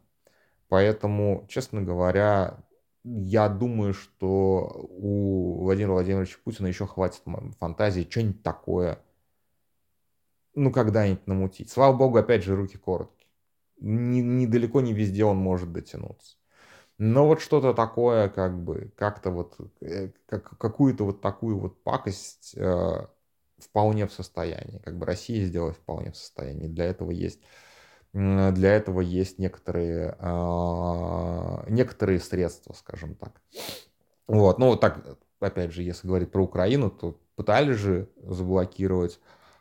Поэтому, 0.69 1.45
честно 1.49 1.81
говоря, 1.81 2.63
я 3.03 3.47
думаю, 3.49 3.93
что 3.93 4.87
у 4.89 5.63
Владимира 5.63 5.93
Владимировича 5.93 6.37
Путина 6.43 6.67
еще 6.67 6.85
хватит 6.85 7.21
фантазии 7.59 8.07
что-нибудь 8.09 8.43
такое, 8.43 8.99
ну, 10.53 10.71
когда-нибудь 10.71 11.25
намутить. 11.27 11.69
Слава 11.69 11.95
богу, 11.95 12.17
опять 12.17 12.43
же, 12.43 12.55
руки 12.55 12.77
короткие. 12.77 13.29
Недалеко, 13.79 14.81
не 14.81 14.93
везде 14.93 15.23
он 15.23 15.37
может 15.37 15.71
дотянуться. 15.71 16.37
Но 16.97 17.27
вот 17.27 17.41
что-то 17.41 17.73
такое, 17.73 18.27
как 18.27 18.59
бы, 18.59 18.91
как-то 18.95 19.29
вот, 19.29 19.55
э, 19.81 20.09
как, 20.25 20.57
какую-то 20.57 21.05
вот 21.05 21.21
такую 21.21 21.59
вот 21.59 21.83
пакость 21.83 22.55
э, 22.57 23.07
вполне 23.59 24.07
в 24.07 24.13
состоянии. 24.13 24.79
Как 24.79 24.97
бы 24.97 25.05
Россия 25.05 25.45
сделать 25.45 25.77
вполне 25.77 26.11
в 26.11 26.17
состоянии. 26.17 26.67
Для 26.67 26.85
этого 26.85 27.11
есть 27.11 27.39
для 28.13 28.73
этого 28.73 29.01
есть 29.01 29.37
некоторые, 29.37 30.15
а, 30.19 31.63
некоторые 31.67 32.19
средства, 32.19 32.73
скажем 32.73 33.13
так. 33.15 33.41
Вот, 34.27 34.57
ну 34.57 34.67
вот 34.67 34.81
так, 34.81 35.19
опять 35.39 35.71
же, 35.71 35.83
если 35.83 36.07
говорить 36.07 36.31
про 36.31 36.43
Украину, 36.43 36.89
то 36.89 37.19
пытались 37.35 37.77
же 37.77 38.09
заблокировать 38.23 39.19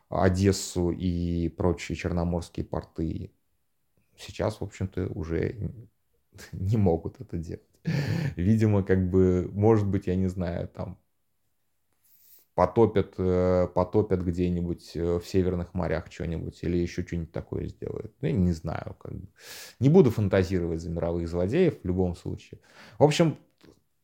Одессу 0.09 0.91
и 0.91 1.49
прочие 1.49 1.95
черноморские 1.95 2.65
порты. 2.65 3.31
Сейчас, 4.17 4.59
в 4.59 4.63
общем-то, 4.63 5.07
уже 5.07 5.71
не 6.51 6.77
могут 6.77 7.21
это 7.21 7.37
делать. 7.37 7.61
Видимо, 8.35 8.83
как 8.83 9.09
бы, 9.09 9.49
может 9.53 9.85
быть, 9.87 10.07
я 10.07 10.15
не 10.15 10.27
знаю, 10.27 10.67
там 10.69 10.97
потопят, 12.57 13.13
э, 13.19 13.67
потопят 13.71 14.23
где-нибудь 14.23 14.95
э, 14.95 15.19
в 15.19 15.27
северных 15.27 15.75
морях 15.75 16.05
что-нибудь 16.09 16.57
или 16.63 16.77
еще 16.77 17.03
что-нибудь 17.03 17.31
такое 17.31 17.67
сделают. 17.67 18.11
Ну, 18.19 18.29
не 18.29 18.51
знаю. 18.51 18.95
Как 18.97 19.13
бы. 19.13 19.27
Не 19.79 19.89
буду 19.89 20.09
фантазировать 20.09 20.81
за 20.81 20.89
мировых 20.89 21.29
злодеев 21.29 21.75
в 21.79 21.85
любом 21.85 22.15
случае. 22.15 22.59
В 22.97 23.03
общем, 23.03 23.37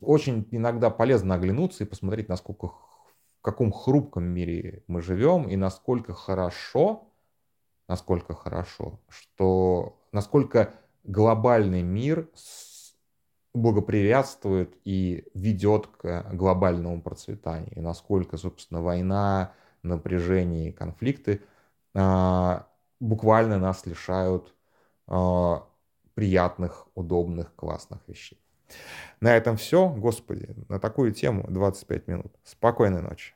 очень 0.00 0.46
иногда 0.52 0.88
полезно 0.88 1.34
оглянуться 1.34 1.82
и 1.82 1.86
посмотреть, 1.86 2.28
насколько 2.28 2.68
в 2.68 3.42
каком 3.42 3.72
хрупком 3.72 4.22
мире 4.22 4.84
мы 4.86 5.02
живем 5.02 5.48
и 5.48 5.56
насколько 5.56 6.14
хорошо, 6.14 7.08
насколько 7.88 8.34
хорошо, 8.34 9.00
что 9.08 9.98
насколько 10.12 10.72
глобальный 11.02 11.82
мир 11.82 12.28
благоприятствует 13.54 14.76
и 14.84 15.24
ведет 15.34 15.86
к 15.86 16.26
глобальному 16.32 17.00
процветанию. 17.00 17.72
И 17.76 17.80
насколько, 17.80 18.36
собственно, 18.36 18.82
война, 18.82 19.52
напряжение 19.82 20.70
и 20.70 20.72
конфликты 20.72 21.40
а, 21.94 22.66
буквально 22.98 23.58
нас 23.58 23.86
лишают 23.86 24.54
а, 25.06 25.66
приятных, 26.14 26.88
удобных, 26.94 27.54
классных 27.54 28.00
вещей. 28.08 28.40
На 29.20 29.36
этом 29.36 29.56
все. 29.56 29.88
Господи, 29.88 30.48
на 30.68 30.80
такую 30.80 31.12
тему 31.12 31.46
25 31.48 32.08
минут. 32.08 32.32
Спокойной 32.42 33.02
ночи. 33.02 33.34